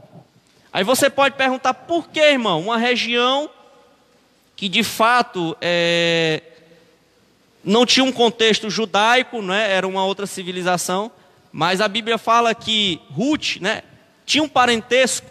[0.73, 3.49] Aí você pode perguntar por que, irmão, uma região
[4.55, 6.41] que de fato é,
[7.63, 11.11] não tinha um contexto judaico, né, era uma outra civilização,
[11.51, 13.83] mas a Bíblia fala que Ruth, né,
[14.25, 15.27] tinha um parentesco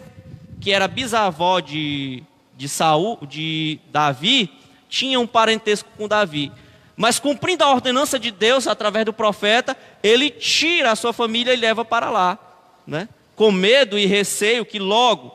[0.61, 2.23] que era bisavó de
[2.55, 4.49] de Saul, de Davi,
[4.87, 6.51] tinha um parentesco com Davi.
[6.95, 11.57] Mas cumprindo a ordenança de Deus através do profeta, ele tira a sua família e
[11.57, 12.37] leva para lá,
[12.85, 13.09] né?
[13.35, 15.31] Com medo e receio que logo,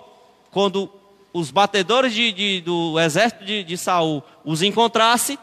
[0.50, 0.90] quando
[1.32, 5.38] os batedores de, de, do exército de, de Saul os encontrasse,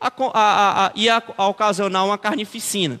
[0.00, 3.00] a, a, a, ia ocasionar uma carnificina.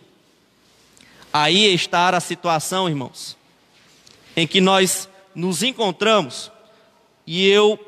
[1.32, 3.36] Aí está a situação, irmãos,
[4.36, 6.52] em que nós nos encontramos
[7.26, 7.78] e eu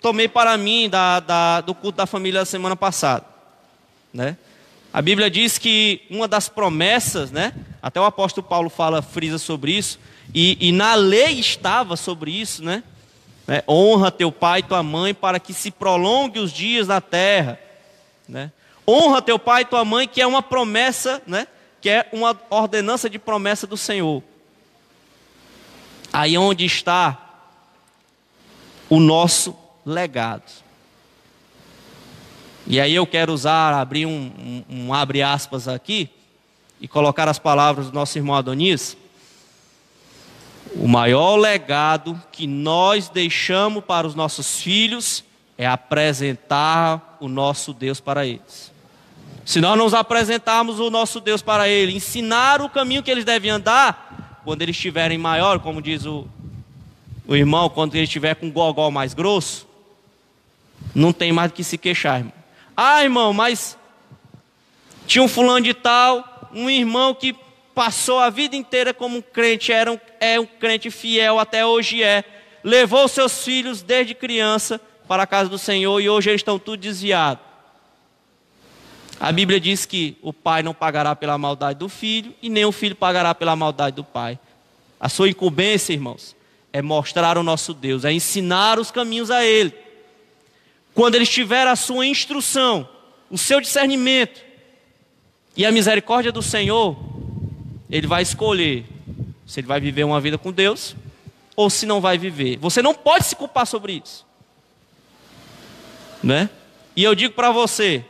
[0.00, 3.24] tomei para mim da, da, do culto da família da semana passada.
[4.12, 4.36] Né?
[4.92, 7.52] A Bíblia diz que uma das promessas, né?
[7.80, 10.00] até o apóstolo Paulo fala, frisa sobre isso,
[10.34, 12.82] e, e na lei estava sobre isso, né?
[13.46, 13.62] né?
[13.68, 17.58] Honra teu pai e tua mãe para que se prolongue os dias na terra.
[18.28, 18.50] Né?
[18.86, 21.46] Honra teu pai e tua mãe, que é uma promessa, né?
[21.80, 24.22] que é uma ordenança de promessa do Senhor.
[26.12, 27.46] Aí onde está
[28.88, 30.50] o nosso legado.
[32.66, 36.08] E aí eu quero usar, abrir um, um, um abre aspas aqui
[36.80, 38.96] e colocar as palavras do nosso irmão Adonis.
[40.74, 45.24] O maior legado que nós deixamos para os nossos filhos
[45.58, 48.72] é apresentar o nosso Deus para eles.
[49.44, 53.50] Se nós não apresentarmos o nosso Deus para eles, ensinar o caminho que eles devem
[53.50, 56.26] andar, quando eles estiverem maior, como diz o,
[57.26, 59.66] o irmão, quando ele estiver com o gogó mais grosso,
[60.94, 62.39] não tem mais do que se queixar, irmão.
[62.82, 63.76] Ah, irmão, mas
[65.06, 67.36] tinha um fulano de tal, um irmão que
[67.74, 72.02] passou a vida inteira como um crente, era um, é um crente fiel, até hoje
[72.02, 72.24] é.
[72.64, 76.80] Levou seus filhos desde criança para a casa do Senhor e hoje eles estão tudo
[76.80, 77.44] desviados.
[79.20, 82.72] A Bíblia diz que o pai não pagará pela maldade do filho e nem o
[82.72, 84.38] filho pagará pela maldade do pai.
[84.98, 86.34] A sua incumbência, irmãos,
[86.72, 89.89] é mostrar o nosso Deus, é ensinar os caminhos a Ele.
[91.00, 92.86] Quando Ele tiver a sua instrução,
[93.30, 94.44] o seu discernimento
[95.56, 96.94] e a misericórdia do Senhor,
[97.88, 98.84] Ele vai escolher
[99.46, 100.94] se ele vai viver uma vida com Deus
[101.56, 102.58] ou se não vai viver.
[102.58, 104.26] Você não pode se culpar sobre isso.
[106.22, 106.50] Né?
[106.94, 108.04] E eu digo para você,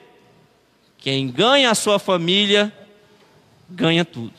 [0.99, 2.77] quem ganha a sua família,
[3.69, 4.35] ganha tudo.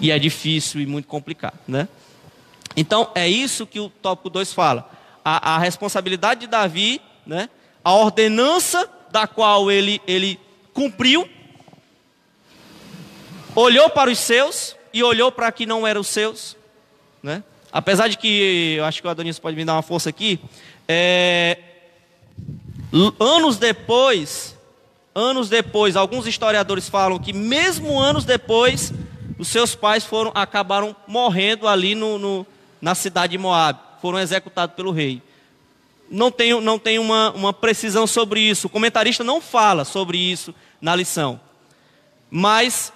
[0.00, 1.86] E é difícil e muito complicado, né?
[2.74, 4.93] Então, é isso que o tópico 2 fala.
[5.24, 7.48] A, a, responsabilidade de Davi, né?
[7.82, 10.38] a ordenança da qual ele, ele
[10.72, 11.28] cumpriu,
[13.54, 16.56] olhou para os seus e olhou para que não eram os seus.
[17.22, 17.42] Né?
[17.72, 20.38] Apesar de que, eu acho que o Adonis pode me dar uma força aqui,
[20.86, 21.58] é,
[23.18, 24.56] anos depois,
[25.14, 28.92] anos depois, alguns historiadores falam que mesmo anos depois,
[29.38, 32.46] os seus pais foram acabaram morrendo ali no, no
[32.80, 35.22] na cidade de Moab, foram executados pelo rei.
[36.10, 38.66] Não tem, não tem uma, uma precisão sobre isso.
[38.66, 41.40] O comentarista não fala sobre isso na lição.
[42.30, 42.92] Mas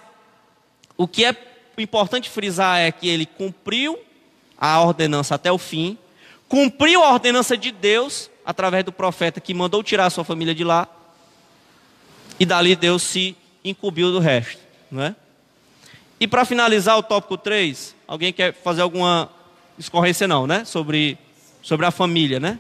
[0.99, 1.35] o que é
[1.79, 3.99] importante frisar é que ele cumpriu
[4.59, 5.97] a ordenança até o fim,
[6.47, 10.87] cumpriu a ordenança de Deus através do profeta que mandou tirar sua família de lá,
[12.39, 13.35] e dali Deus se
[13.65, 15.17] incumbiu do resto, não é?
[16.21, 19.38] E para finalizar o tópico 3, alguém quer fazer alguma
[19.79, 20.65] escorrência não, né?
[20.65, 21.19] Sobre,
[21.63, 22.59] sobre a família, né?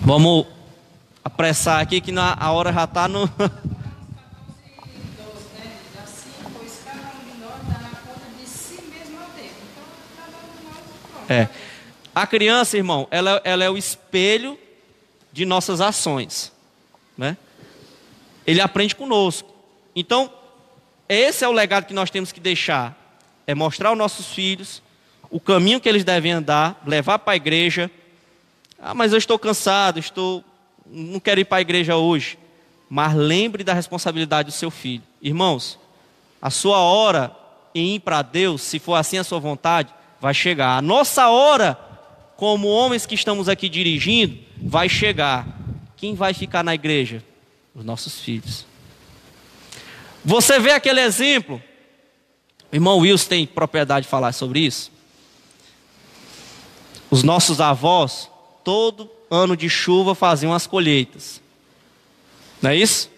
[0.00, 0.46] Vamos
[1.24, 3.30] apressar aqui que na, a hora já está no.
[11.28, 11.48] É.
[12.14, 14.56] A criança, irmão, ela, ela é o espelho
[15.32, 16.52] de nossas ações.
[17.18, 17.36] Né?
[18.46, 19.52] Ele aprende conosco.
[19.94, 20.32] Então,
[21.08, 23.05] esse é o legado que nós temos que deixar.
[23.46, 24.82] É mostrar aos nossos filhos
[25.30, 27.90] o caminho que eles devem andar, levar para a igreja.
[28.78, 30.44] Ah, mas eu estou cansado, estou,
[30.86, 32.38] não quero ir para a igreja hoje.
[32.88, 35.02] Mas lembre da responsabilidade do seu filho.
[35.20, 35.78] Irmãos,
[36.40, 37.34] a sua hora
[37.74, 40.76] em ir para Deus, se for assim a sua vontade, vai chegar.
[40.76, 41.78] A nossa hora,
[42.36, 45.46] como homens que estamos aqui dirigindo, vai chegar.
[45.96, 47.22] Quem vai ficar na igreja?
[47.74, 48.66] Os nossos filhos.
[50.24, 51.62] Você vê aquele exemplo?
[52.76, 54.92] Irmão Wilson tem propriedade de falar sobre isso.
[57.10, 58.30] Os nossos avós,
[58.62, 61.40] todo ano de chuva, faziam as colheitas.
[62.60, 63.10] Não é isso?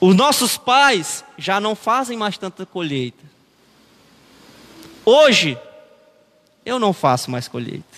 [0.00, 3.22] Os nossos pais já não fazem mais tanta colheita.
[5.04, 5.56] Hoje,
[6.66, 7.96] eu não faço mais colheita.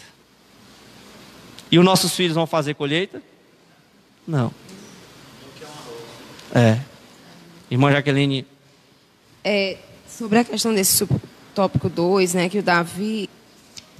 [1.70, 3.22] E os nossos filhos vão fazer colheita?
[4.28, 4.52] Não.
[6.54, 6.80] É.
[7.70, 8.46] Irmã Jaqueline.
[9.42, 9.78] É,
[10.18, 11.06] sobre a questão desse
[11.54, 13.28] tópico 2, né, que o Davi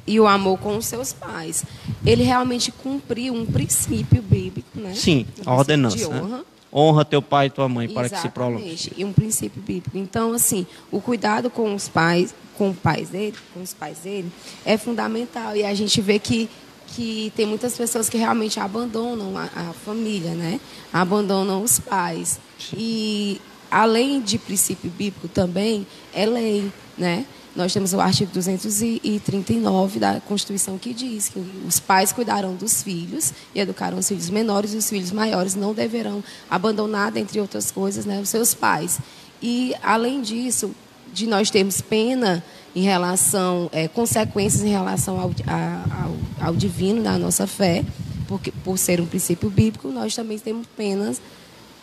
[0.06, 1.64] e o amor com os seus pais.
[2.04, 4.94] Ele realmente cumpriu um princípio bíblico, né?
[4.94, 5.96] Sim, a ordenança.
[5.96, 6.38] De honra.
[6.38, 6.44] Né?
[6.72, 8.92] Honra teu pai e tua mãe para que se prolongue.
[8.96, 9.96] E um princípio bíblico.
[9.96, 14.30] Então, assim, o cuidado com os pais, com os pais dele, com os pais dele,
[14.66, 15.56] é fundamental.
[15.56, 16.50] E a gente vê que
[16.88, 20.60] que tem muitas pessoas que realmente abandonam a, a família, né?
[20.92, 22.38] Abandonam os pais.
[22.72, 23.40] E
[23.74, 27.26] além de princípio bíblico também é lei, né?
[27.56, 33.32] Nós temos o artigo 239 da Constituição que diz que os pais cuidarão dos filhos
[33.52, 38.04] e educarão os filhos menores e os filhos maiores não deverão abandonar, entre outras coisas,
[38.04, 39.00] né, os seus pais.
[39.42, 40.70] E, além disso,
[41.12, 42.44] de nós termos pena
[42.76, 47.84] em relação, é, consequências em relação ao, ao, ao, divino da nossa fé,
[48.28, 51.20] porque, por ser um princípio bíblico, nós também temos penas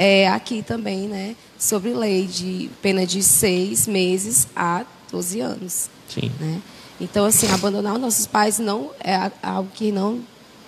[0.04, 5.92] é, aqui também, né, sobre lei de pena de seis meses a 12 anos.
[6.10, 6.32] Sim.
[6.40, 6.60] Né?
[7.00, 10.22] Então, assim, abandonar os nossos pais não é algo que não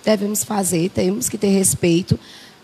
[0.04, 2.16] devemos fazer, temos que ter respeito,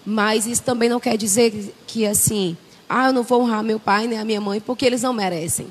[0.06, 2.56] mas isso também não quer dizer que, assim,
[2.88, 5.66] ah, eu não vou honrar meu pai nem a minha mãe porque eles não merecem.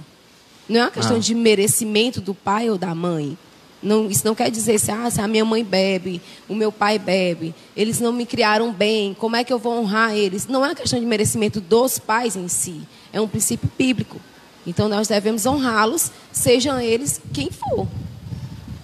[0.68, 1.20] Não é uma questão ah.
[1.20, 3.38] de merecimento do pai ou da mãe.
[3.82, 7.00] Não, isso não quer dizer assim, ah, se a minha mãe bebe, o meu pai
[7.00, 10.48] bebe, eles não me criaram bem, como é que eu vou honrar eles?
[10.48, 12.82] Não é uma questão de merecimento dos pais em si,
[13.14, 14.20] é um princípio bíblico.
[14.68, 17.88] Então nós devemos honrá-los, sejam eles quem for.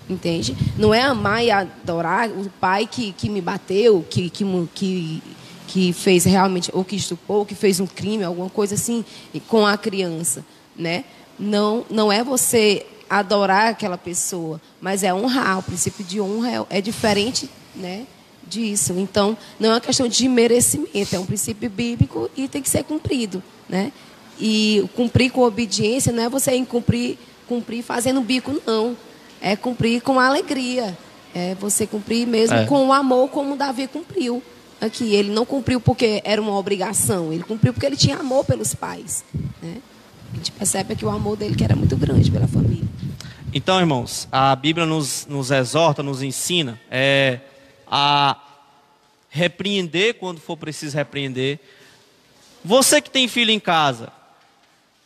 [0.10, 0.56] Entende?
[0.78, 5.24] Não é amar e adorar o pai que, que me bateu, que, que, que,
[5.68, 9.04] que fez realmente, ou que estupou, ou que fez um crime, alguma coisa assim,
[9.48, 10.46] com a criança.
[10.78, 11.06] Né?
[11.38, 15.60] não, não é você adorar aquela pessoa, mas é honrar.
[15.60, 18.06] O princípio de honra é, é diferente né,
[18.48, 18.94] disso.
[18.98, 22.84] Então, não é uma questão de merecimento, é um princípio bíblico e tem que ser
[22.84, 23.92] cumprido, né?
[24.40, 28.96] E cumprir com obediência não é você cumprir, cumprir fazendo bico, não.
[29.42, 30.98] É cumprir com alegria.
[31.34, 32.66] É você cumprir mesmo É.
[32.66, 34.42] com o amor, como Davi cumpriu.
[34.80, 38.74] Aqui, ele não cumpriu porque era uma obrigação, ele cumpriu porque ele tinha amor pelos
[38.74, 39.24] pais.
[39.62, 39.78] Né?
[40.34, 42.85] A gente percebe aqui o amor dele que era muito grande pela família.
[43.58, 47.40] Então, irmãos, a Bíblia nos, nos exorta, nos ensina é,
[47.88, 48.36] a
[49.30, 51.58] repreender quando for preciso repreender.
[52.66, 54.12] Você que tem filho em casa,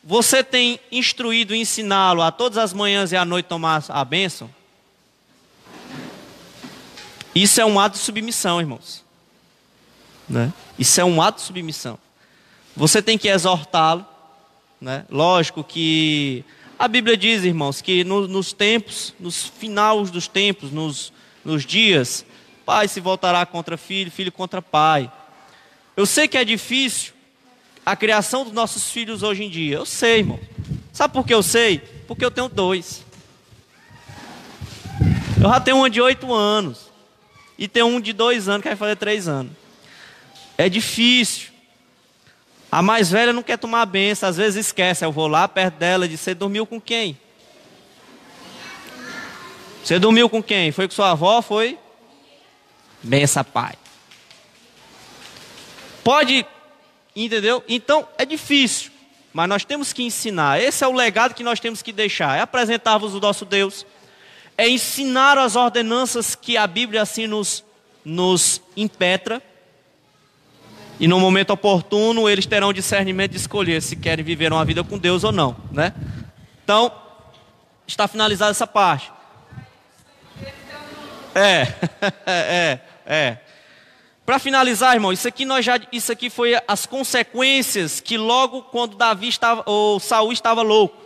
[0.03, 4.49] você tem instruído, ensiná-lo a todas as manhãs e à noite tomar a bênção?
[7.35, 9.05] Isso é um ato de submissão, irmãos.
[10.27, 10.51] Né?
[10.79, 11.99] Isso é um ato de submissão.
[12.75, 14.03] Você tem que exortá-lo.
[14.81, 15.05] Né?
[15.07, 16.43] Lógico que
[16.80, 21.11] a Bíblia diz, irmãos, que no- nos tempos, nos finais dos tempos, nos,
[21.43, 22.25] nos dias,
[22.65, 25.11] pai se voltará contra filho, filho contra pai.
[25.97, 27.11] Eu sei que é difícil
[27.86, 29.75] a criação dos nossos filhos hoje em dia.
[29.75, 30.39] Eu sei, irmão.
[30.93, 31.80] Sabe por que eu sei?
[32.07, 33.03] Porque eu tenho dois.
[35.41, 36.89] Eu já tenho uma de oito anos.
[37.57, 39.51] E tenho um de dois anos que vai fazer três anos.
[40.57, 41.49] É difícil.
[42.72, 45.03] A mais velha não quer tomar benção, às vezes esquece.
[45.03, 47.20] Eu vou lá perto dela e diz: Você dormiu com quem?
[49.84, 50.72] Você dormiu com quem?
[50.72, 51.41] Foi com sua avó?
[51.41, 51.78] Foi?
[53.01, 53.74] Benção, pai.
[56.03, 56.45] Pode,
[57.15, 57.63] entendeu?
[57.67, 58.91] Então é difícil,
[59.34, 60.61] mas nós temos que ensinar.
[60.61, 63.86] Esse é o legado que nós temos que deixar: é apresentar-vos o nosso Deus,
[64.57, 67.63] é ensinar as ordenanças que a Bíblia assim nos,
[68.05, 69.41] nos impetra.
[70.99, 74.97] E no momento oportuno, eles terão discernimento de escolher se querem viver uma vida com
[74.97, 75.93] Deus ou não, né?
[76.63, 76.91] Então,
[77.87, 79.09] está finalizada essa parte.
[81.33, 81.67] É,
[82.27, 83.37] é, é.
[84.25, 88.97] Para finalizar, irmão, isso aqui nós já, isso aqui foi as consequências que logo quando
[88.97, 90.97] Davi estava, ou Saul estava louco,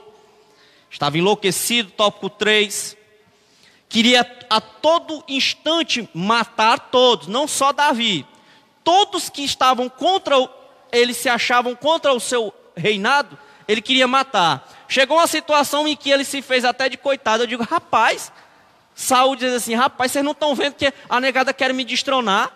[0.90, 2.98] estava enlouquecido, tópico 3,
[3.88, 8.26] queria a todo instante matar todos, não só Davi.
[8.84, 10.36] Todos que estavam contra
[10.92, 14.70] ele se achavam contra o seu reinado, ele queria matar.
[14.88, 17.44] Chegou uma situação em que ele se fez até de coitado.
[17.44, 18.32] Eu digo, rapaz,
[18.94, 22.52] Saul diz assim, rapaz, vocês não estão vendo que a negada quer me destronar?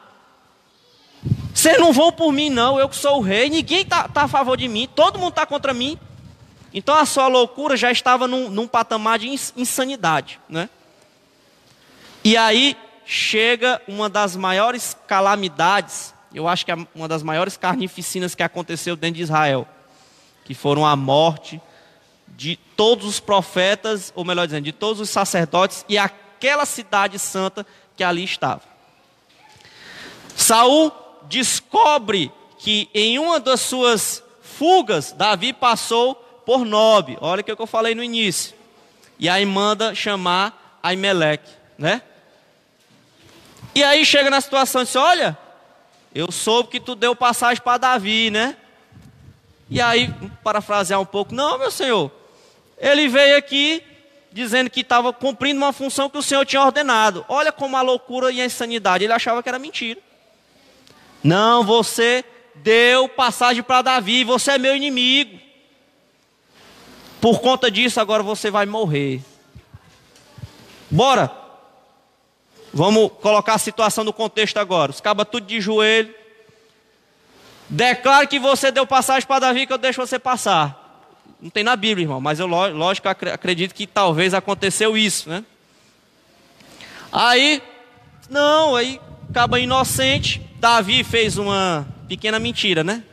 [1.53, 2.79] Vocês não vão por mim, não.
[2.79, 3.49] Eu que sou o rei.
[3.49, 4.87] Ninguém está tá a favor de mim.
[4.93, 5.97] Todo mundo está contra mim.
[6.71, 10.69] Então a sua loucura já estava num, num patamar de ins- insanidade, né?
[12.23, 18.35] E aí chega uma das maiores calamidades, eu acho que é uma das maiores carnificinas
[18.35, 19.67] que aconteceu dentro de Israel,
[20.45, 21.61] que foram a morte
[22.27, 27.65] de todos os profetas, ou melhor dizendo, de todos os sacerdotes e aquela cidade santa
[27.95, 28.61] que ali estava.
[30.35, 30.91] Saul
[31.23, 36.15] descobre que em uma das suas fugas, Davi passou
[36.45, 37.17] por Nob.
[37.21, 38.55] Olha o que eu falei no início.
[39.19, 42.01] E aí manda chamar Aimeleque, né?
[43.73, 45.37] E aí chega na situação e diz: Olha,
[46.17, 48.57] eu soube que tu deu passagem para Davi, né?
[49.69, 50.11] E aí,
[50.43, 52.11] parafrasear um pouco: Não, meu senhor,
[52.75, 53.83] ele veio aqui
[54.31, 57.23] dizendo que estava cumprindo uma função que o senhor tinha ordenado.
[57.29, 59.03] Olha como a loucura e a insanidade.
[59.03, 59.99] Ele achava que era mentira.
[61.23, 65.39] Não, você deu passagem para Davi, você é meu inimigo.
[67.21, 69.21] Por conta disso, agora você vai morrer.
[70.89, 71.46] Bora.
[72.77, 74.91] Vamos colocar a situação no contexto agora.
[74.91, 76.13] Os cabas tudo de joelho.
[77.67, 81.01] Declaro que você deu passagem para Davi, que eu deixo você passar.
[81.41, 85.27] Não tem na Bíblia, irmão, mas eu ló- lógico acre- acredito que talvez aconteceu isso,
[85.27, 85.43] né?
[87.11, 87.63] Aí,
[88.29, 90.39] não, aí acaba inocente.
[90.57, 93.03] Davi fez uma pequena mentira, né?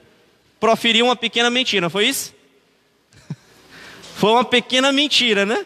[0.61, 2.35] Proferiu uma pequena mentira, foi isso?
[4.17, 5.65] Foi uma pequena mentira, né?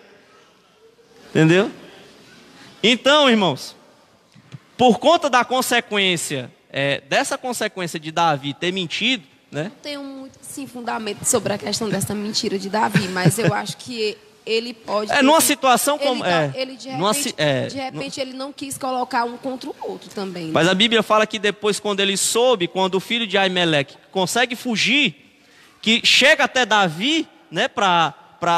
[1.30, 1.68] Entendeu?
[2.80, 3.74] Então, irmãos,
[4.79, 9.64] por conta da consequência, é, dessa consequência de Davi ter mentido, né?
[9.64, 13.76] Não tenho muito sim, fundamento sobre a questão dessa mentira de Davi, mas eu acho
[13.76, 14.16] que
[14.47, 15.11] ele pode.
[15.12, 18.33] É, numa situação como- Ele, é, ele de numa repente, si- é, de repente ele
[18.33, 20.47] não quis colocar um contra o outro também.
[20.47, 20.51] né?
[20.55, 24.55] Mas a Bíblia fala que depois, quando ele soube, quando o filho de Aimeleque consegue
[24.57, 25.14] fugir,
[25.83, 28.14] que chega até Davi, né, para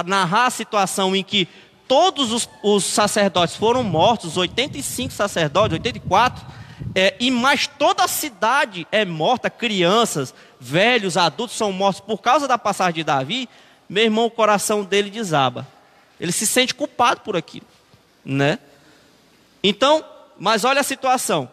[0.07, 1.47] narrar a situação em que
[1.91, 6.47] todos os, os sacerdotes foram mortos, os 85 sacerdotes, 84,
[6.95, 12.47] é, e mais toda a cidade é morta, crianças, velhos, adultos são mortos por causa
[12.47, 13.49] da passagem de Davi,
[13.89, 15.67] meu irmão, o coração dele desaba.
[16.21, 17.67] Ele se sente culpado por aquilo,
[18.25, 18.61] né?
[19.61, 20.05] Então,
[20.39, 21.51] mas olha a situação.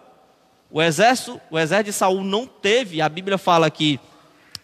[0.69, 3.99] O exército, o exército de Saul não teve, a Bíblia fala aqui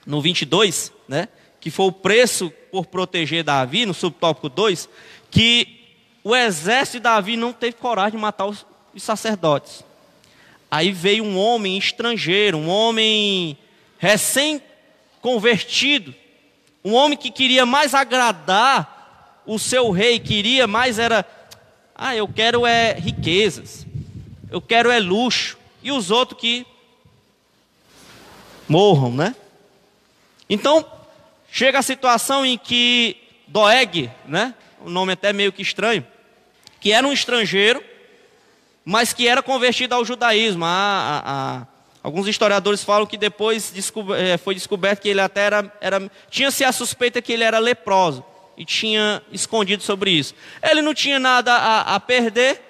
[0.05, 4.87] no 22, né, que foi o preço por proteger Davi, no subtópico 2,
[5.33, 5.67] que
[6.23, 8.63] o exército de Davi não teve coragem de matar os,
[8.95, 9.83] sacerdotes.
[10.69, 13.57] Aí veio um homem estrangeiro, um homem
[13.97, 16.13] recém-convertido,
[16.85, 21.25] um homem que queria mais agradar o seu rei, queria mais era,
[21.95, 23.87] ah, eu quero é riquezas,
[24.51, 26.67] eu quero é luxo, e os outros que
[28.69, 29.35] morram, né?
[30.47, 30.85] Então,
[31.51, 33.17] chega a situação em que
[33.47, 34.53] Doeg, né?
[34.83, 36.05] O nome até meio que estranho,
[36.79, 37.83] que era um estrangeiro,
[38.83, 40.65] mas que era convertido ao judaísmo.
[42.03, 43.73] alguns historiadores falam que depois
[44.17, 48.23] é, foi descoberto que ele até era, era tinha-se a suspeita que ele era leproso
[48.57, 50.35] e tinha escondido sobre isso.
[50.61, 52.61] Ele não tinha nada a, a perder,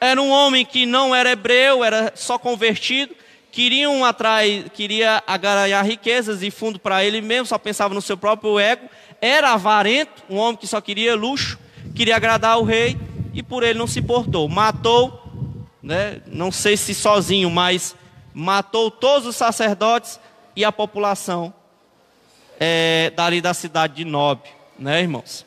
[0.00, 3.14] era um homem que não era hebreu, era só convertido,
[3.50, 8.58] queriam atrás, queria ganhar riquezas e fundo para ele mesmo, só pensava no seu próprio
[8.58, 8.88] ego,
[9.24, 11.58] era avarento, um homem que só queria luxo,
[11.94, 12.98] queria agradar o rei
[13.32, 14.46] e por ele não se portou.
[14.50, 15.24] Matou
[15.82, 17.96] né, não sei se sozinho, mas
[18.34, 20.20] matou todos os sacerdotes
[20.54, 21.54] e a população
[22.60, 24.42] é, dali da cidade de Nob,
[24.78, 25.46] né, irmãos?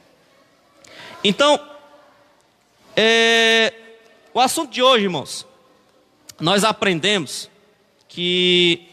[1.24, 1.60] Então,
[2.96, 3.72] é,
[4.34, 5.46] o assunto de hoje, irmãos,
[6.40, 7.48] nós aprendemos
[8.08, 8.88] que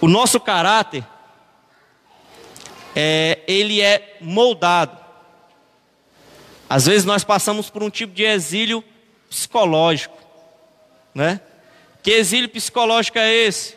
[0.00, 1.04] o nosso caráter
[3.02, 4.98] é, ele é moldado.
[6.68, 8.84] Às vezes nós passamos por um tipo de exílio
[9.28, 10.16] psicológico,
[11.14, 11.40] né?
[12.02, 13.76] Que exílio psicológico é esse?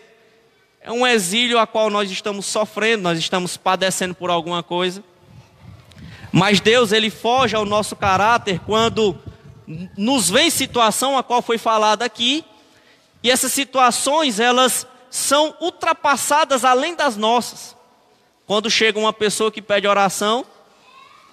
[0.82, 5.02] É um exílio a qual nós estamos sofrendo, nós estamos padecendo por alguma coisa.
[6.30, 9.18] Mas Deus, ele foge ao nosso caráter quando
[9.98, 12.44] nos vem situação a qual foi falada aqui,
[13.24, 17.74] e essas situações, elas são ultrapassadas além das nossas.
[18.46, 20.46] Quando chega uma pessoa que pede oração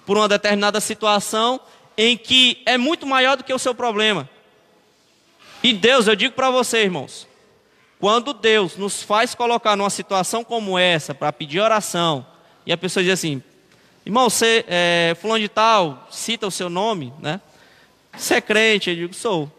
[0.05, 1.59] por uma determinada situação,
[1.97, 4.29] em que é muito maior do que o seu problema.
[5.63, 7.27] E Deus, eu digo para você, irmãos,
[7.99, 12.25] quando Deus nos faz colocar numa situação como essa para pedir oração,
[12.65, 13.43] e a pessoa diz assim,
[14.05, 17.39] irmão, você é fulano de tal, cita o seu nome, né?
[18.17, 18.89] Você é crente?
[18.89, 19.51] Eu digo, sou.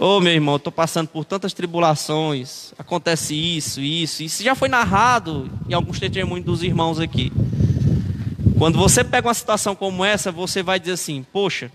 [0.00, 4.68] Ô oh, meu irmão, estou passando por tantas tribulações, acontece isso, isso, isso já foi
[4.68, 7.32] narrado em alguns testemunhos dos irmãos aqui.
[8.56, 11.72] Quando você pega uma situação como essa, você vai dizer assim: Poxa,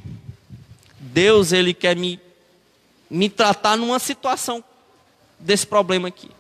[0.98, 2.18] Deus ele quer me,
[3.10, 4.64] me tratar numa situação
[5.38, 6.32] desse problema aqui.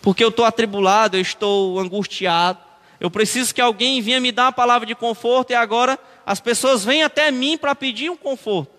[0.00, 2.60] Porque eu estou atribulado, eu estou angustiado.
[3.00, 6.84] Eu preciso que alguém venha me dar uma palavra de conforto e agora as pessoas
[6.84, 8.77] vêm até mim para pedir um conforto.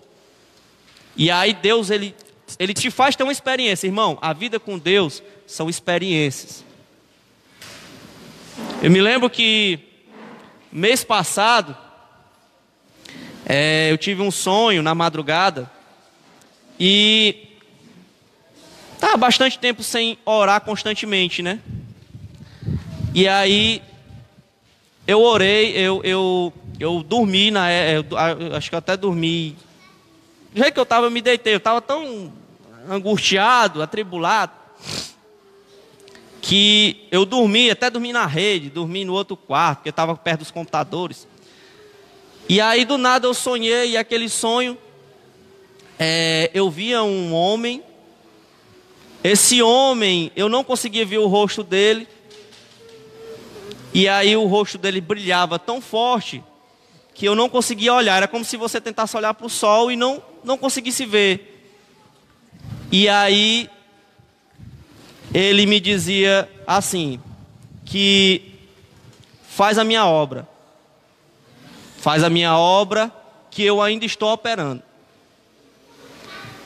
[1.16, 2.16] E aí Deus ele,
[2.58, 4.18] ele te faz ter uma experiência, irmão.
[4.22, 6.64] A vida com Deus são experiências.
[8.82, 9.90] Eu me lembro que
[10.72, 11.76] Mês passado,
[13.44, 15.70] é, eu tive um sonho na madrugada
[16.80, 17.48] e
[18.94, 21.60] estava bastante tempo sem orar constantemente, né?
[23.16, 23.82] E aí
[25.08, 28.06] eu orei, eu, eu, eu dormi na é, eu,
[28.56, 29.58] acho que eu até dormi.
[30.52, 32.34] Do jeito que eu estava, eu me deitei, eu estava tão
[32.90, 34.60] angustiado, atribulado
[36.42, 40.50] que eu dormi, até dormi na rede, dormi no outro quarto, porque estava perto dos
[40.50, 41.28] computadores.
[42.48, 44.76] E aí do nada eu sonhei, e aquele sonho,
[46.00, 47.84] é, eu via um homem,
[49.24, 52.08] esse homem, eu não conseguia ver o rosto dele,
[53.94, 56.44] e aí o rosto dele brilhava tão forte,
[57.14, 59.96] que eu não conseguia olhar, era como se você tentasse olhar para o sol e
[59.96, 61.56] não, não conseguisse ver.
[62.92, 63.70] E aí
[65.34, 67.20] ele me dizia assim:
[67.86, 68.54] que
[69.48, 70.48] faz a minha obra,
[71.98, 73.12] faz a minha obra
[73.50, 74.84] que eu ainda estou operando.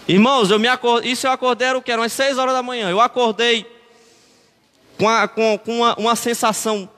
[0.07, 1.91] Irmãos, eu me acordei, isso eu acordei era o que?
[1.91, 2.89] Eram as seis horas da manhã.
[2.89, 3.65] Eu acordei
[4.97, 6.89] com, a, com, com uma, uma sensação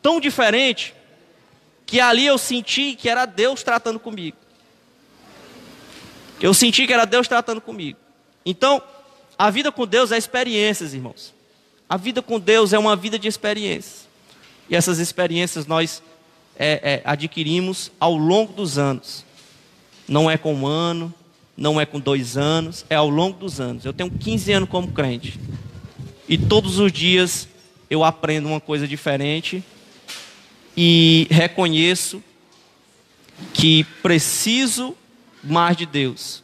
[0.00, 0.94] tão diferente
[1.84, 4.36] que ali eu senti que era Deus tratando comigo.
[6.44, 7.98] Eu senti que era Deus tratando comigo.
[8.44, 8.82] Então,
[9.38, 11.32] a vida com Deus é experiências, irmãos.
[11.88, 14.06] A vida com Deus é uma vida de experiências.
[14.68, 16.02] E essas experiências nós
[16.54, 19.24] é, é, adquirimos ao longo dos anos.
[20.06, 21.14] Não é com um ano,
[21.56, 23.86] não é com dois anos, é ao longo dos anos.
[23.86, 25.40] Eu tenho 15 anos como crente.
[26.28, 27.48] E todos os dias
[27.88, 29.64] eu aprendo uma coisa diferente
[30.76, 32.22] e reconheço
[33.54, 34.94] que preciso
[35.44, 36.42] mais de Deus.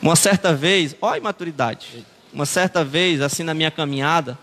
[0.00, 2.04] Uma certa vez, olha a imaturidade.
[2.32, 4.38] Uma certa vez, assim na minha caminhada,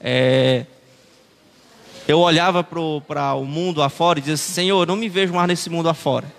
[0.00, 0.66] é,
[2.06, 5.70] eu olhava para o mundo afora e dizia assim, Senhor, não me vejo mais nesse
[5.70, 6.32] mundo afora.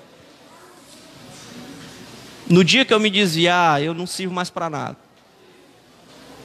[2.49, 4.97] No dia que eu me desviar, eu não sirvo mais para nada.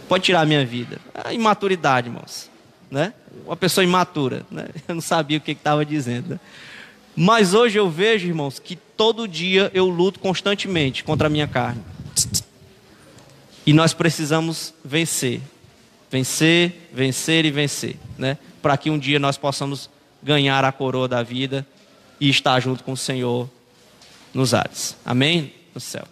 [0.08, 0.98] Pode tirar a minha vida.
[1.14, 2.50] A imaturidade, irmãos.
[2.90, 3.14] Né?
[3.46, 4.44] Uma pessoa imatura.
[4.50, 4.66] Né?
[4.88, 6.30] Eu não sabia o que estava dizendo.
[6.30, 6.40] Né?
[7.14, 11.82] Mas hoje eu vejo, irmãos, que todo dia eu luto constantemente contra a minha carne.
[13.66, 15.40] E nós precisamos vencer.
[16.10, 18.36] Vencer, vencer e vencer, né?
[18.60, 19.88] Para que um dia nós possamos
[20.22, 21.66] ganhar a coroa da vida
[22.20, 23.48] e estar junto com o Senhor
[24.32, 24.96] nos ares.
[25.04, 25.52] Amém?
[25.74, 26.04] No céu.